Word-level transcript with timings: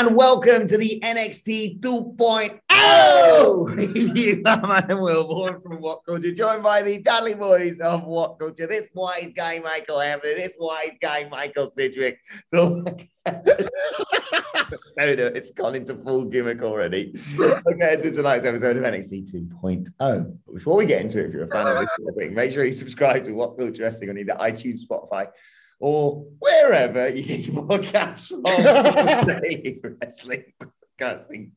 and 0.00 0.16
welcome 0.16 0.66
to 0.66 0.78
the 0.78 0.98
NXT 1.04 1.80
2.0 1.80 3.76
review. 3.76 4.42
I'm 4.46 4.64
Adam 4.70 5.00
Wilborn 5.00 5.62
from 5.62 5.76
What 5.82 6.06
Culture, 6.06 6.32
joined 6.32 6.62
by 6.62 6.80
the 6.80 7.02
Dudley 7.02 7.34
Boyz 7.34 7.80
of 7.80 8.04
What 8.04 8.38
Culture. 8.38 8.66
This 8.66 8.88
wise 8.94 9.30
guy, 9.36 9.58
Michael 9.58 9.98
Hamflett. 9.98 10.36
This 10.36 10.56
wise 10.58 10.92
guy, 11.02 11.28
Michael 11.30 11.70
Sidgwick. 11.70 12.18
So, 12.54 12.82
it's 14.96 15.50
gone 15.50 15.74
into 15.74 15.94
full 15.96 16.24
gimmick 16.24 16.62
already. 16.62 17.14
Okay, 17.38 17.96
to 17.96 18.10
tonight's 18.10 18.46
episode 18.46 18.78
of 18.78 18.84
NXT 18.84 19.30
2.0. 19.60 20.38
But 20.46 20.54
before 20.54 20.76
we 20.76 20.86
get 20.86 21.02
into 21.02 21.20
it, 21.20 21.26
if 21.26 21.34
you're 21.34 21.44
a 21.44 21.48
fan 21.48 21.66
of 21.66 21.86
this 21.98 22.14
thing, 22.16 22.34
make 22.34 22.52
sure 22.52 22.64
you 22.64 22.72
subscribe 22.72 23.24
to 23.24 23.32
What 23.32 23.58
Culture 23.58 23.82
Wrestling 23.82 24.08
on 24.08 24.16
either 24.16 24.36
iTunes, 24.40 24.80
Spotify, 24.82 25.26
or 25.80 26.26
wherever 26.38 27.08
you 27.14 27.24
get 27.24 27.46
your 27.46 27.64
podcasts 27.64 28.28
from 28.28 28.42
daily 29.42 29.80
wrestling 30.00 30.44
podcasting, 30.62 31.52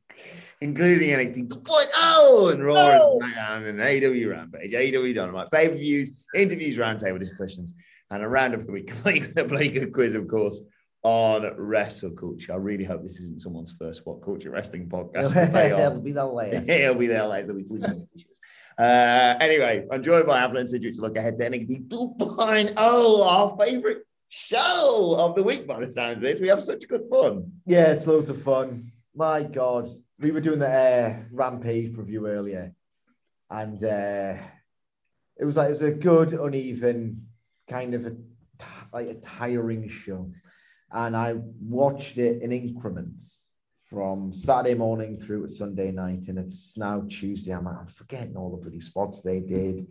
including 0.62 1.12
anything. 1.12 1.52
Oh, 1.70 2.50
and 2.52 2.64
Raw 2.64 2.92
and 2.92 3.22
SmackDown 3.22 3.70
and 3.70 3.80
AEW 3.80 4.32
Rampage, 4.32 4.72
AEW 4.72 5.14
Dynamite, 5.14 5.52
pay-per-views, 5.52 6.26
interviews, 6.34 6.78
roundtable 6.78 7.20
discussions, 7.20 7.76
and 8.10 8.24
a 8.24 8.28
roundup 8.28 8.62
of 8.62 8.68
the 8.68 8.74
week, 8.74 8.88
complete 8.88 9.22
with 9.22 9.38
a 9.38 9.70
Good 9.70 9.94
quiz, 9.94 10.16
of 10.16 10.28
course, 10.28 10.62
on 11.04 11.54
wrestle 11.58 12.12
culture. 12.12 12.54
I 12.54 12.56
really 12.56 12.86
hope 12.86 13.04
this 13.04 13.20
isn't 13.20 13.42
someone's 13.42 13.76
first 13.78 14.06
What 14.06 14.24
Culture 14.24 14.52
Wrestling 14.52 14.88
podcast. 14.88 15.36
It'll 15.70 16.00
be 16.00 16.14
the 16.14 16.26
last. 16.26 16.70
It'll 16.70 16.96
be 16.96 17.08
there 17.08 17.28
later. 17.28 17.54
We 17.54 17.66
uh, 18.76 19.36
anyway, 19.40 19.86
I'm 19.92 20.02
joined 20.02 20.26
by 20.26 20.40
Avalon 20.40 20.68
Sidgwick 20.68 20.96
to 20.96 21.02
look 21.02 21.16
ahead 21.16 21.38
to 21.38 21.48
NXT 21.48 21.90
2.0, 21.90 22.74
our 22.76 23.56
favorite 23.60 24.04
show 24.34 25.16
of 25.20 25.36
the 25.36 25.44
week 25.44 25.68
by 25.68 25.80
the 25.80 25.88
sound 25.88 26.18
of 26.18 26.22
this. 26.22 26.40
We 26.40 26.48
have 26.48 26.64
such 26.64 26.88
good 26.88 27.04
fun. 27.08 27.52
Yeah, 27.68 27.92
it's 27.92 28.08
loads 28.08 28.30
of 28.30 28.42
fun. 28.42 28.92
My 29.16 29.44
God, 29.44 29.88
we 30.20 30.32
were 30.32 30.42
doing 30.42 30.58
the 30.58 30.68
uh, 30.68 31.16
Rampage 31.32 31.96
review 31.96 32.26
earlier, 32.26 32.74
and 33.52 33.82
uh, 33.84 34.36
it 35.38 35.46
was 35.46 35.56
like 35.56 35.68
it 35.68 35.72
was 35.72 35.84
a 35.84 35.92
good, 35.92 36.34
uneven, 36.34 37.28
kind 37.70 37.94
of 37.94 38.08
a 38.08 38.16
like 38.92 39.08
a 39.08 39.16
tiring 39.16 39.88
show. 39.88 40.32
And 40.92 41.16
I 41.16 41.36
watched 41.62 42.18
it 42.18 42.42
in 42.42 42.52
increments 42.52 43.40
from 43.86 44.34
Saturday 44.34 44.74
morning 44.74 45.20
through 45.20 45.46
to 45.46 45.54
Sunday 45.54 45.92
night, 45.92 46.28
and 46.28 46.40
it's 46.40 46.76
now 46.76 47.04
Tuesday. 47.08 47.54
I'm, 47.54 47.66
like, 47.66 47.78
I'm 47.82 47.88
forgetting 47.88 48.36
all 48.36 48.50
the 48.50 48.58
bloody 48.58 48.80
spots 48.80 49.22
they 49.22 49.42
did. 49.42 49.88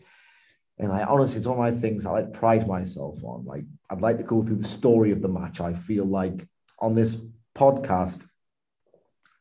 And 0.78 0.90
I 0.90 1.04
honestly, 1.04 1.38
it's 1.38 1.46
one 1.46 1.64
of 1.64 1.74
my 1.74 1.80
things 1.80 2.06
I 2.06 2.10
like 2.10 2.32
pride 2.32 2.66
myself 2.66 3.22
on. 3.22 3.44
Like, 3.44 3.64
I'd 3.90 4.00
like 4.00 4.18
to 4.18 4.22
go 4.24 4.42
through 4.42 4.56
the 4.56 4.68
story 4.68 5.10
of 5.12 5.22
the 5.22 5.28
match. 5.28 5.60
I 5.60 5.74
feel 5.74 6.04
like 6.04 6.46
on 6.78 6.94
this 6.94 7.20
podcast, 7.56 8.24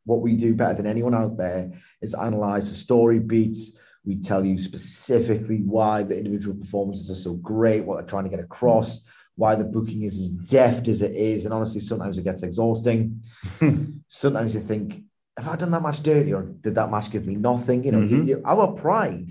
what 0.06 0.22
we 0.22 0.35
do 0.35 0.53
better 0.53 0.74
than 0.74 0.88
anyone 0.88 1.13
out 1.16 1.38
there 1.38 1.72
is 2.02 2.13
analyze 2.13 2.69
the 2.69 2.75
story 2.75 3.19
beats. 3.19 3.78
We 4.03 4.18
tell 4.19 4.44
you 4.44 4.57
specifically 4.57 5.62
why 5.63 6.03
the 6.03 6.18
individual 6.18 6.56
performances 6.57 7.12
are 7.12 7.22
so 7.22 7.35
great, 7.35 7.85
what 7.85 7.97
they're 7.97 8.07
trying 8.07 8.24
to 8.24 8.29
get 8.29 8.40
across, 8.40 9.06
why 9.35 9.56
the 9.56 9.63
booking 9.63 10.02
is 10.02 10.18
as 10.18 10.31
deft 10.31 10.88
as 10.88 11.02
it 11.02 11.16
is. 11.16 11.46
And 11.46 11.53
honestly, 11.53 11.81
sometimes 11.81 12.18
it 12.18 12.23
gets 12.23 12.44
exhausting. 12.44 13.22
sometimes 14.09 14.53
you 14.56 14.59
think, 14.59 15.03
have 15.38 15.47
I 15.47 15.56
done 15.56 15.72
that 15.72 15.84
match 15.84 16.02
dirty 16.03 16.34
or 16.34 16.41
did 16.44 16.75
that 16.75 16.90
match 16.91 17.12
give 17.12 17.25
me 17.28 17.35
nothing? 17.35 17.84
You 17.84 17.91
know, 17.94 18.00
Mhm. 18.00 18.09
you- 18.09 18.23
you- 18.23 18.41
our 18.44 18.73
pride 18.73 19.29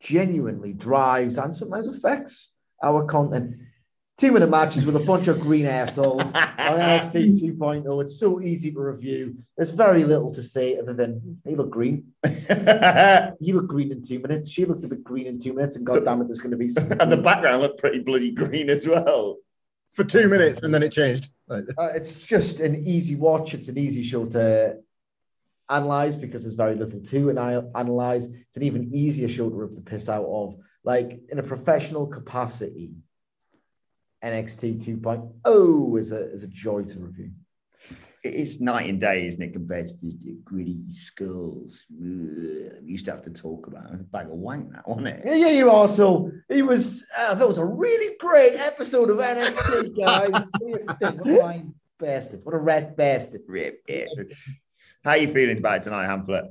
genuinely 0.00 0.72
drives 0.72 1.38
and 1.38 1.54
sometimes 1.54 1.88
affects 1.88 2.54
our 2.82 3.04
content. 3.04 3.56
Two 4.18 4.32
minute 4.32 4.48
matches 4.48 4.86
with 4.86 4.96
a 4.96 5.00
bunch 5.00 5.28
of 5.28 5.40
green 5.40 5.66
assholes 5.66 6.22
on 6.32 6.32
NXT 6.32 7.38
2.0. 7.58 7.84
oh. 7.86 8.00
It's 8.00 8.18
so 8.18 8.40
easy 8.40 8.72
to 8.72 8.80
review. 8.80 9.36
There's 9.58 9.68
very 9.68 10.04
little 10.04 10.32
to 10.32 10.42
say 10.42 10.78
other 10.78 10.94
than 10.94 11.38
hey, 11.44 11.54
look 11.54 11.70
green. 11.70 12.12
You 13.38 13.56
look 13.56 13.66
green 13.66 13.92
in 13.92 14.02
two 14.02 14.18
minutes. 14.20 14.50
She 14.50 14.64
looked 14.64 14.84
a 14.84 14.88
bit 14.88 15.04
green 15.04 15.26
in 15.26 15.38
two 15.38 15.52
minutes, 15.52 15.76
and 15.76 15.84
god 15.84 16.04
damn 16.04 16.22
it, 16.22 16.28
there's 16.28 16.38
going 16.38 16.52
to 16.52 16.56
be 16.56 16.70
some. 16.70 16.90
and 17.00 17.12
the 17.12 17.18
background 17.18 17.60
looked 17.60 17.78
pretty 17.78 17.98
bloody 17.98 18.30
green 18.30 18.70
as 18.70 18.86
well. 18.86 19.36
for 19.90 20.04
two 20.04 20.28
minutes 20.28 20.60
and 20.62 20.72
then 20.72 20.82
it 20.82 20.92
changed. 20.92 21.30
Uh, 21.50 21.60
it's 21.94 22.14
just 22.14 22.60
an 22.60 22.86
easy 22.86 23.16
watch. 23.16 23.52
It's 23.52 23.68
an 23.68 23.76
easy 23.76 24.02
show 24.02 24.24
to 24.26 24.78
analyze 25.68 26.16
because 26.16 26.42
there's 26.44 26.54
very 26.54 26.74
little 26.74 27.00
to 27.00 27.28
an- 27.28 27.70
analyze. 27.74 28.24
It's 28.24 28.56
an 28.56 28.62
even 28.62 28.94
easier 28.94 29.28
show 29.28 29.50
to 29.50 29.54
rip 29.54 29.74
the 29.74 29.82
piss 29.82 30.08
out 30.08 30.24
of. 30.24 30.56
Like 30.84 31.20
in 31.28 31.38
a 31.38 31.42
professional 31.42 32.06
capacity, 32.06 32.92
NXT 34.24 35.00
2.0 35.00 36.00
is 36.00 36.12
a, 36.12 36.32
is 36.32 36.42
a 36.42 36.48
joy 36.48 36.82
to 36.82 36.98
review. 37.00 37.30
It 38.24 38.34
is 38.34 38.60
night 38.60 38.88
and 38.88 39.00
day, 39.00 39.26
isn't 39.26 39.40
it, 39.40 39.52
compared 39.52 39.86
to 39.86 39.96
the, 40.00 40.16
the 40.24 40.36
gritty 40.44 40.82
skulls 40.92 41.84
Ugh, 41.92 42.72
we 42.82 42.90
used 42.90 43.04
to 43.04 43.12
have 43.12 43.22
to 43.22 43.30
talk 43.30 43.68
about. 43.68 43.86
It 43.86 43.92
was 43.92 44.00
a 44.00 44.04
bag 44.04 44.26
of 44.26 44.32
wank, 44.32 44.72
that, 44.72 44.88
wasn't 44.88 45.08
it? 45.08 45.22
Yeah, 45.24 45.34
yeah, 45.34 45.50
you 45.50 45.70
are. 45.70 45.88
So 45.88 46.32
it 46.48 46.62
was, 46.62 47.06
uh, 47.16 47.36
that 47.36 47.46
was 47.46 47.58
a 47.58 47.64
really 47.64 48.16
great 48.18 48.54
episode 48.54 49.10
of 49.10 49.18
NXT, 49.18 49.96
guys. 49.96 50.30
What 50.30 50.60
do 50.60 50.68
you 50.68 50.86
think? 50.98 51.24
What 51.24 51.28
a 51.28 51.38
lying 51.40 51.74
bastard. 52.00 52.40
What 52.44 52.54
a 52.54 52.58
rat 52.58 52.96
bastard. 52.96 53.42
Rip 53.46 53.80
it. 53.86 54.08
How 55.04 55.12
are 55.12 55.18
you 55.18 55.28
feeling 55.28 55.58
about 55.58 55.78
it 55.78 55.82
tonight, 55.82 56.08
Hamflett? 56.08 56.48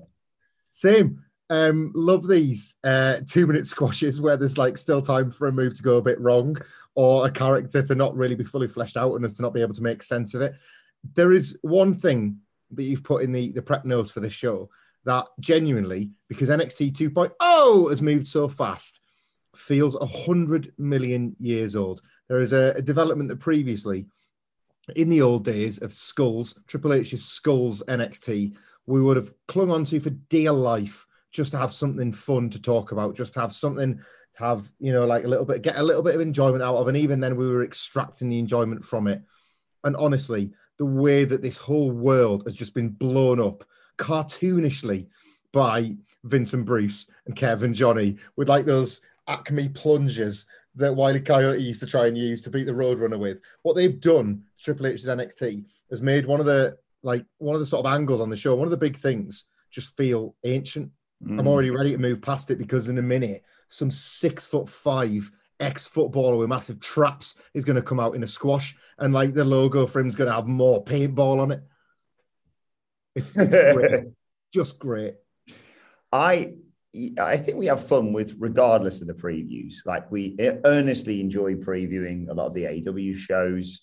same. 0.72 1.24
Um, 1.50 1.92
love 1.94 2.28
these 2.28 2.78
uh, 2.84 3.18
two 3.28 3.46
minute 3.46 3.66
squashes 3.68 4.20
where 4.20 4.38
there's 4.38 4.58
like 4.58 4.78
still 4.78 5.02
time 5.02 5.30
for 5.30 5.48
a 5.48 5.52
move 5.52 5.76
to 5.76 5.84
go 5.84 5.98
a 5.98 6.02
bit 6.02 6.20
wrong 6.20 6.58
or 6.96 7.28
a 7.28 7.32
character 7.32 7.84
to 7.84 7.96
not 7.96 8.16
really 8.16 8.36
be 8.36 8.44
fully 8.44 8.68
fleshed 8.68 8.98
out 8.98 9.14
and 9.14 9.36
to 9.36 9.42
not 9.42 9.54
be 9.54 9.62
able 9.62 9.76
to 9.76 9.84
make 9.84 10.02
sense 10.02 10.34
of 10.34 10.42
it. 10.42 10.56
There 11.14 11.34
is 11.34 11.58
one 11.62 11.94
thing 11.94 12.40
that 12.72 12.84
you've 12.84 13.04
put 13.04 13.24
in 13.24 13.32
the, 13.32 13.52
the 13.52 13.62
prep 13.62 13.86
notes 13.86 14.12
for 14.12 14.22
this 14.22 14.34
show 14.34 14.70
that 15.06 15.28
genuinely, 15.40 16.10
because 16.28 16.50
NXT 16.50 16.94
2.0 16.94 17.90
has 17.90 18.02
moved 18.02 18.28
so 18.28 18.48
fast, 18.48 19.02
feels 19.56 19.96
a 19.96 20.06
hundred 20.06 20.74
million 20.78 21.36
years 21.40 21.76
old. 21.76 22.02
There 22.28 22.42
is 22.42 22.54
a, 22.54 22.74
a 22.76 22.82
development 22.82 23.30
that 23.30 23.40
previously, 23.40 24.08
in 24.96 25.10
the 25.10 25.22
old 25.22 25.44
days 25.46 25.78
of 25.80 25.94
Skulls, 25.94 26.60
Triple 26.68 26.94
H's 26.94 27.24
Skulls 27.24 27.84
NXT, 27.88 28.56
we 28.88 29.02
would 29.02 29.18
have 29.18 29.34
clung 29.48 29.72
on 29.72 29.84
to 29.86 30.00
for 30.00 30.10
dear 30.10 30.52
life 30.52 31.06
just 31.36 31.52
to 31.52 31.58
have 31.58 31.74
something 31.74 32.12
fun 32.12 32.50
to 32.50 32.62
talk 32.62 32.92
about, 32.92 33.16
just 33.16 33.34
to 33.34 33.42
have 33.42 33.54
something 33.54 33.98
to 33.98 34.44
have, 34.44 34.72
you 34.80 34.92
know, 34.92 35.06
like 35.06 35.26
a 35.26 35.28
little 35.28 35.46
bit, 35.46 35.62
get 35.62 35.78
a 35.78 35.84
little 35.84 36.02
bit 36.02 36.16
of 36.16 36.22
enjoyment 36.22 36.64
out 36.64 36.76
of. 36.76 36.88
And 36.88 36.98
even 36.98 37.20
then, 37.20 37.36
we 37.36 37.48
were 37.48 37.64
extracting 37.64 38.30
the 38.30 38.40
enjoyment 38.40 38.84
from 38.84 39.08
it. 39.08 39.22
And 39.84 39.96
honestly, 39.98 40.52
the 40.78 40.86
way 40.86 41.26
that 41.26 41.42
this 41.42 41.58
whole 41.58 41.92
world 41.92 42.44
has 42.46 42.56
just 42.56 42.74
been 42.74 42.90
blown 42.90 43.40
up 43.40 43.64
cartoonishly 43.98 45.08
by 45.52 45.96
Vincent 46.24 46.66
Bruce 46.66 47.08
and 47.26 47.36
Kevin 47.36 47.74
Johnny 47.74 48.18
with 48.36 48.50
like 48.50 48.66
those 48.66 49.02
Acme 49.28 49.70
plungers 49.70 50.46
that 50.76 50.96
Wiley 50.96 51.22
Coyote 51.22 51.62
used 51.62 51.80
to 51.80 51.86
try 51.86 52.08
and 52.08 52.18
use 52.18 52.42
to 52.42 52.50
beat 52.50 52.66
the 52.66 52.72
Roadrunner 52.72 53.20
with. 53.20 53.42
What 53.62 53.76
they've 53.76 54.00
done, 54.00 54.44
Triple 54.60 54.88
H's 54.88 55.08
NXT, 55.08 55.66
has 55.90 56.02
made 56.02 56.26
one 56.26 56.40
of 56.40 56.46
the 56.46 56.78
like 57.04 57.26
one 57.38 57.56
of 57.56 57.60
the 57.60 57.66
sort 57.66 57.86
of 57.86 57.94
angles 57.94 58.20
on 58.20 58.30
the 58.30 58.36
show, 58.36 58.56
one 58.56 58.68
of 58.68 58.72
the 58.72 58.78
big 58.78 58.98
things, 58.98 59.46
just 59.70 59.96
feel 59.96 60.36
ancient. 60.44 60.92
I'm 61.24 61.38
mm. 61.38 61.48
already 61.48 61.70
ready 61.70 61.92
to 61.92 61.98
move 61.98 62.22
past 62.22 62.52
it 62.52 62.58
because 62.58 62.90
in 62.90 62.98
a 62.98 63.02
minute, 63.02 63.44
some 63.70 63.92
six 63.92 64.46
foot 64.46 64.68
five 64.68 65.32
ex 65.60 65.86
footballer 65.86 66.38
with 66.38 66.50
massive 66.50 66.80
traps 66.80 67.36
is 67.54 67.64
going 67.64 67.78
to 67.78 67.82
come 67.82 68.00
out 68.00 68.16
in 68.16 68.24
a 68.24 68.28
squash, 68.28 68.76
and 69.00 69.14
like 69.14 69.34
the 69.34 69.46
logo 69.46 69.86
for 69.86 70.00
him's 70.00 70.16
going 70.16 70.30
to 70.30 70.36
have 70.36 70.48
more 70.48 70.84
paintball 70.84 71.40
on 71.40 71.52
it. 71.52 71.64
It's, 73.16 73.32
it's 73.36 73.74
great. 73.74 74.04
just 74.54 74.80
great. 74.80 75.16
I 76.12 76.54
I 77.20 77.38
think 77.38 77.58
we 77.58 77.66
have 77.66 77.88
fun 77.88 78.14
with 78.14 78.36
regardless 78.40 79.02
of 79.02 79.08
the 79.08 79.14
previews. 79.14 79.86
Like 79.86 80.12
we 80.12 80.36
earnestly 80.40 81.20
enjoy 81.20 81.56
previewing 81.56 82.30
a 82.30 82.34
lot 82.34 82.48
of 82.48 82.54
the 82.54 82.68
AW 82.68 83.18
shows. 83.18 83.82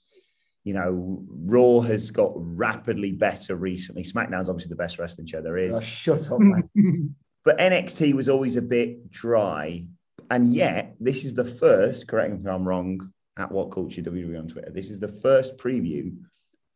You 0.64 0.74
know, 0.74 1.24
Raw 1.28 1.80
has 1.80 2.10
got 2.10 2.32
rapidly 2.36 3.12
better 3.12 3.56
recently. 3.56 4.04
SmackDown's 4.04 4.48
obviously 4.48 4.70
the 4.70 4.76
best 4.76 4.98
wrestling 4.98 5.26
show 5.26 5.42
there 5.42 5.58
is. 5.58 5.76
Oh, 5.76 5.80
shut 5.80 6.30
up, 6.30 6.38
man. 6.38 6.68
but 7.44 7.58
NXT 7.58 8.14
was 8.14 8.28
always 8.28 8.56
a 8.56 8.62
bit 8.62 9.10
dry. 9.10 9.86
And 10.30 10.48
yet, 10.48 10.94
this 10.98 11.24
is 11.24 11.34
the 11.34 11.44
first, 11.44 12.08
correct 12.08 12.32
me 12.32 12.40
if 12.40 12.46
I'm 12.46 12.66
wrong, 12.66 13.12
at 13.36 13.50
What 13.50 13.72
Culture 13.72 14.02
WWE 14.02 14.38
on 14.38 14.48
Twitter. 14.48 14.70
This 14.70 14.90
is 14.90 15.00
the 15.00 15.08
first 15.08 15.56
preview. 15.56 16.14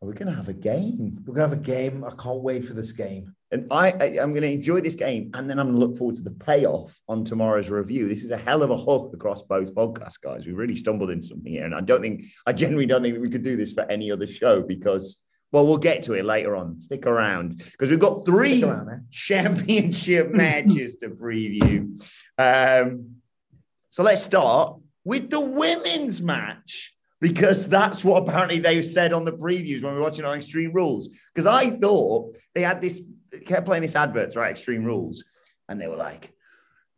Are 0.02 0.08
we 0.08 0.14
going 0.14 0.28
to 0.28 0.36
have 0.36 0.48
a 0.48 0.54
game? 0.54 1.18
We're 1.24 1.34
gonna 1.34 1.48
have 1.48 1.58
a 1.58 1.62
game. 1.62 2.04
I 2.04 2.10
can't 2.22 2.42
wait 2.42 2.66
for 2.66 2.74
this 2.74 2.92
game. 2.92 3.34
And 3.52 3.66
I, 3.70 3.92
I 3.92 4.04
am 4.18 4.30
going 4.30 4.42
to 4.42 4.50
enjoy 4.50 4.80
this 4.80 4.96
game, 4.96 5.30
and 5.32 5.48
then 5.48 5.60
I'm 5.60 5.70
going 5.70 5.80
to 5.80 5.86
look 5.86 5.98
forward 5.98 6.16
to 6.16 6.22
the 6.22 6.32
payoff 6.32 7.00
on 7.08 7.24
tomorrow's 7.24 7.70
review. 7.70 8.08
This 8.08 8.24
is 8.24 8.32
a 8.32 8.36
hell 8.36 8.62
of 8.62 8.70
a 8.70 8.76
hook 8.76 9.12
across 9.14 9.42
both 9.42 9.72
podcasts, 9.72 10.20
guys. 10.20 10.44
We 10.44 10.52
really 10.52 10.74
stumbled 10.74 11.10
into 11.10 11.28
something 11.28 11.52
here, 11.52 11.64
and 11.64 11.74
I 11.74 11.80
don't 11.80 12.02
think 12.02 12.24
I 12.44 12.52
genuinely 12.52 12.86
don't 12.86 13.02
think 13.02 13.14
that 13.14 13.20
we 13.20 13.30
could 13.30 13.44
do 13.44 13.56
this 13.56 13.72
for 13.72 13.88
any 13.90 14.10
other 14.10 14.26
show 14.26 14.62
because, 14.62 15.18
well, 15.52 15.66
we'll 15.66 15.78
get 15.78 16.02
to 16.04 16.14
it 16.14 16.24
later 16.24 16.56
on. 16.56 16.80
Stick 16.80 17.06
around 17.06 17.58
because 17.58 17.90
we've 17.90 17.98
got 17.98 18.26
three 18.26 18.62
around, 18.62 19.06
championship 19.10 20.30
matches 20.32 20.96
to 20.96 21.10
preview. 21.10 22.02
Um, 22.38 23.16
so 23.90 24.02
let's 24.02 24.22
start 24.22 24.78
with 25.04 25.30
the 25.30 25.40
women's 25.40 26.20
match 26.20 26.94
because 27.20 27.68
that's 27.68 28.04
what 28.04 28.22
apparently 28.22 28.58
they 28.58 28.82
said 28.82 29.12
on 29.12 29.24
the 29.24 29.32
previews 29.32 29.82
when 29.82 29.94
we 29.94 29.98
were 29.98 30.04
watching 30.04 30.24
on 30.24 30.36
Extreme 30.36 30.72
Rules. 30.72 31.08
Because 31.34 31.46
I 31.46 31.70
thought 31.70 32.36
they 32.54 32.62
had 32.62 32.80
this, 32.80 33.00
kept 33.46 33.66
playing 33.66 33.82
this 33.82 33.96
adverts, 33.96 34.36
right? 34.36 34.50
Extreme 34.50 34.84
Rules. 34.84 35.24
And 35.68 35.80
they 35.80 35.88
were 35.88 35.96
like, 35.96 36.32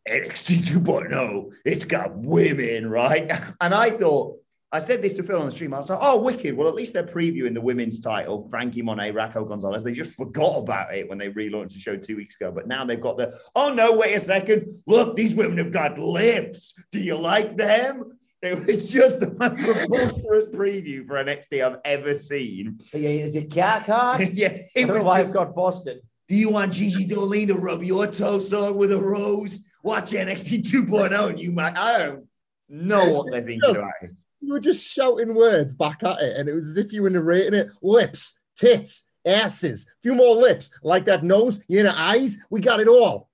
NXT 0.08 0.64
2.0, 0.64 1.12
oh, 1.14 1.52
it's 1.64 1.84
got 1.84 2.16
women, 2.16 2.88
right? 2.88 3.30
And 3.60 3.74
I 3.74 3.90
thought, 3.90 4.38
I 4.70 4.80
said 4.80 5.00
this 5.00 5.14
to 5.14 5.22
Phil 5.22 5.40
on 5.40 5.46
the 5.46 5.52
stream. 5.52 5.72
I 5.72 5.78
was 5.78 5.88
like, 5.88 5.98
oh, 6.02 6.18
wicked. 6.18 6.54
Well, 6.54 6.68
at 6.68 6.74
least 6.74 6.92
they're 6.92 7.02
previewing 7.02 7.54
the 7.54 7.60
women's 7.60 8.00
title, 8.00 8.46
Franky 8.50 8.82
Monet, 8.82 9.12
Raquel 9.12 9.46
Gonzalez. 9.46 9.82
They 9.82 9.92
just 9.92 10.12
forgot 10.12 10.58
about 10.58 10.94
it 10.94 11.08
when 11.08 11.16
they 11.16 11.30
relaunched 11.30 11.72
the 11.72 11.78
show 11.78 11.96
two 11.96 12.16
weeks 12.16 12.36
ago. 12.36 12.52
But 12.52 12.68
now 12.68 12.84
they've 12.84 13.00
got 13.00 13.16
the, 13.16 13.38
oh, 13.56 13.72
no, 13.72 13.96
wait 13.96 14.14
a 14.14 14.20
second. 14.20 14.82
Look, 14.86 15.16
these 15.16 15.34
women 15.34 15.56
have 15.56 15.72
got 15.72 15.98
lips. 15.98 16.74
Do 16.92 17.00
you 17.00 17.16
like 17.16 17.56
them? 17.56 18.18
It 18.42 18.66
was 18.66 18.90
just 18.92 19.20
the 19.20 19.30
most 19.30 19.56
preposterous 19.56 20.46
preview 20.48 21.06
for 21.06 21.14
NXT 21.14 21.64
I've 21.64 21.80
ever 21.84 22.14
seen. 22.14 22.78
Yeah, 22.92 23.08
is 23.08 23.34
it 23.36 23.50
cat 23.50 23.86
card? 23.86 24.28
yeah, 24.32 24.48
I 24.48 24.68
it 24.74 24.86
don't 24.86 24.88
know 24.88 24.94
was 24.96 25.04
why 25.04 25.22
just, 25.22 25.34
got 25.34 25.54
Boston. 25.56 26.00
do 26.28 26.36
you 26.36 26.50
want 26.50 26.74
Gigi 26.74 27.06
Dolin 27.06 27.48
to 27.48 27.54
rub 27.54 27.82
your 27.82 28.06
toes 28.06 28.52
on 28.52 28.76
with 28.76 28.92
a 28.92 28.98
rose? 28.98 29.62
Watch 29.82 30.12
NXT 30.12 30.70
2.0 30.70 31.30
and 31.30 31.40
you 31.40 31.52
might, 31.52 31.76
I 31.76 31.98
don't 31.98 32.26
know 32.68 33.10
what 33.10 33.32
they're 33.32 33.42
thinking 33.42 33.70
about 33.70 33.92
it. 34.02 34.12
You 34.40 34.52
were 34.52 34.60
just 34.60 34.86
shouting 34.86 35.34
words 35.34 35.74
back 35.74 36.02
at 36.04 36.20
it, 36.20 36.36
and 36.36 36.48
it 36.48 36.54
was 36.54 36.66
as 36.70 36.76
if 36.76 36.92
you 36.92 37.02
were 37.02 37.10
narrating 37.10 37.54
it. 37.54 37.68
Lips, 37.82 38.38
tits, 38.56 39.04
asses, 39.26 39.86
a 39.86 40.00
few 40.02 40.14
more 40.14 40.36
lips, 40.36 40.70
like 40.82 41.04
that 41.06 41.24
nose, 41.24 41.60
you 41.68 41.82
know, 41.82 41.92
eyes. 41.94 42.36
We 42.50 42.60
got 42.60 42.80
it 42.80 42.88
all. 42.88 43.28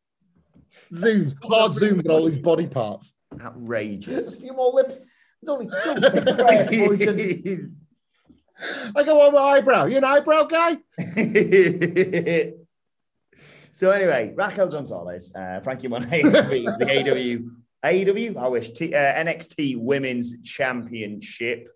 Zooms, 0.93 1.35
hard 1.43 1.73
zooms 1.73 2.05
on 2.07 2.11
all 2.11 2.25
these 2.29 2.39
body 2.39 2.67
parts. 2.67 3.15
There's 3.31 3.43
Outrageous. 3.43 4.35
a 4.35 4.41
few 4.41 4.53
more 4.53 4.73
lips. 4.73 4.95
There's 5.43 5.49
only 5.49 5.67
two. 5.67 7.71
I 8.97 9.03
go 9.03 9.21
on 9.27 9.35
my 9.35 9.41
eyebrow. 9.41 9.87
You 9.87 9.99
an 9.99 10.05
eyebrow 10.05 10.45
guy? 10.45 10.77
so 13.73 13.91
anyway, 13.91 14.33
Raquel 14.37 14.69
Gonzalez, 14.69 15.33
uh, 15.35 15.59
Franky 15.61 15.89
Monet, 15.89 16.23
the 16.23 17.11
AW, 17.11 17.51
AW, 17.85 18.41
I 18.41 18.49
wish, 18.49 18.71
T, 18.71 18.95
uh, 18.95 18.99
NXT 18.99 19.77
Women's 19.79 20.41
Championship. 20.43 21.69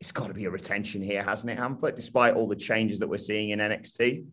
It's 0.00 0.12
got 0.12 0.26
to 0.26 0.34
be 0.34 0.44
a 0.44 0.50
retention 0.50 1.02
here, 1.02 1.22
hasn't 1.22 1.52
it, 1.52 1.58
Hamper? 1.58 1.92
Despite 1.92 2.34
all 2.34 2.48
the 2.48 2.56
changes 2.56 2.98
that 2.98 3.08
we're 3.08 3.18
seeing 3.18 3.50
in 3.50 3.60
NXT. 3.60 4.26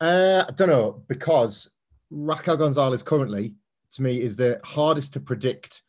Uh, 0.00 0.44
I 0.48 0.52
don't 0.52 0.68
know 0.68 1.02
because 1.08 1.70
Raquel 2.10 2.56
Gonzalez 2.56 3.02
currently, 3.02 3.54
to 3.92 4.02
me, 4.02 4.20
is 4.20 4.36
the 4.36 4.60
hardest 4.64 5.12
to 5.12 5.20
predict 5.20 5.82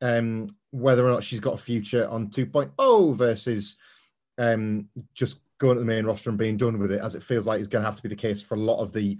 um, 0.00 0.46
whether 0.70 1.04
or 1.04 1.10
not 1.10 1.24
she's 1.24 1.40
got 1.40 1.54
a 1.54 1.58
future 1.58 2.08
on 2.08 2.28
2.0 2.28 3.14
versus 3.16 3.76
um, 4.38 4.88
just 5.12 5.40
going 5.58 5.74
to 5.74 5.80
the 5.80 5.86
main 5.86 6.06
roster 6.06 6.30
and 6.30 6.38
being 6.38 6.56
done 6.56 6.78
with 6.78 6.92
it, 6.92 7.00
as 7.00 7.16
it 7.16 7.22
feels 7.22 7.46
like 7.46 7.58
it's 7.58 7.68
going 7.68 7.82
to 7.82 7.88
have 7.88 7.96
to 7.96 8.02
be 8.02 8.08
the 8.08 8.14
case 8.14 8.42
for 8.42 8.54
a 8.54 8.60
lot 8.60 8.80
of 8.80 8.92
the 8.92 9.18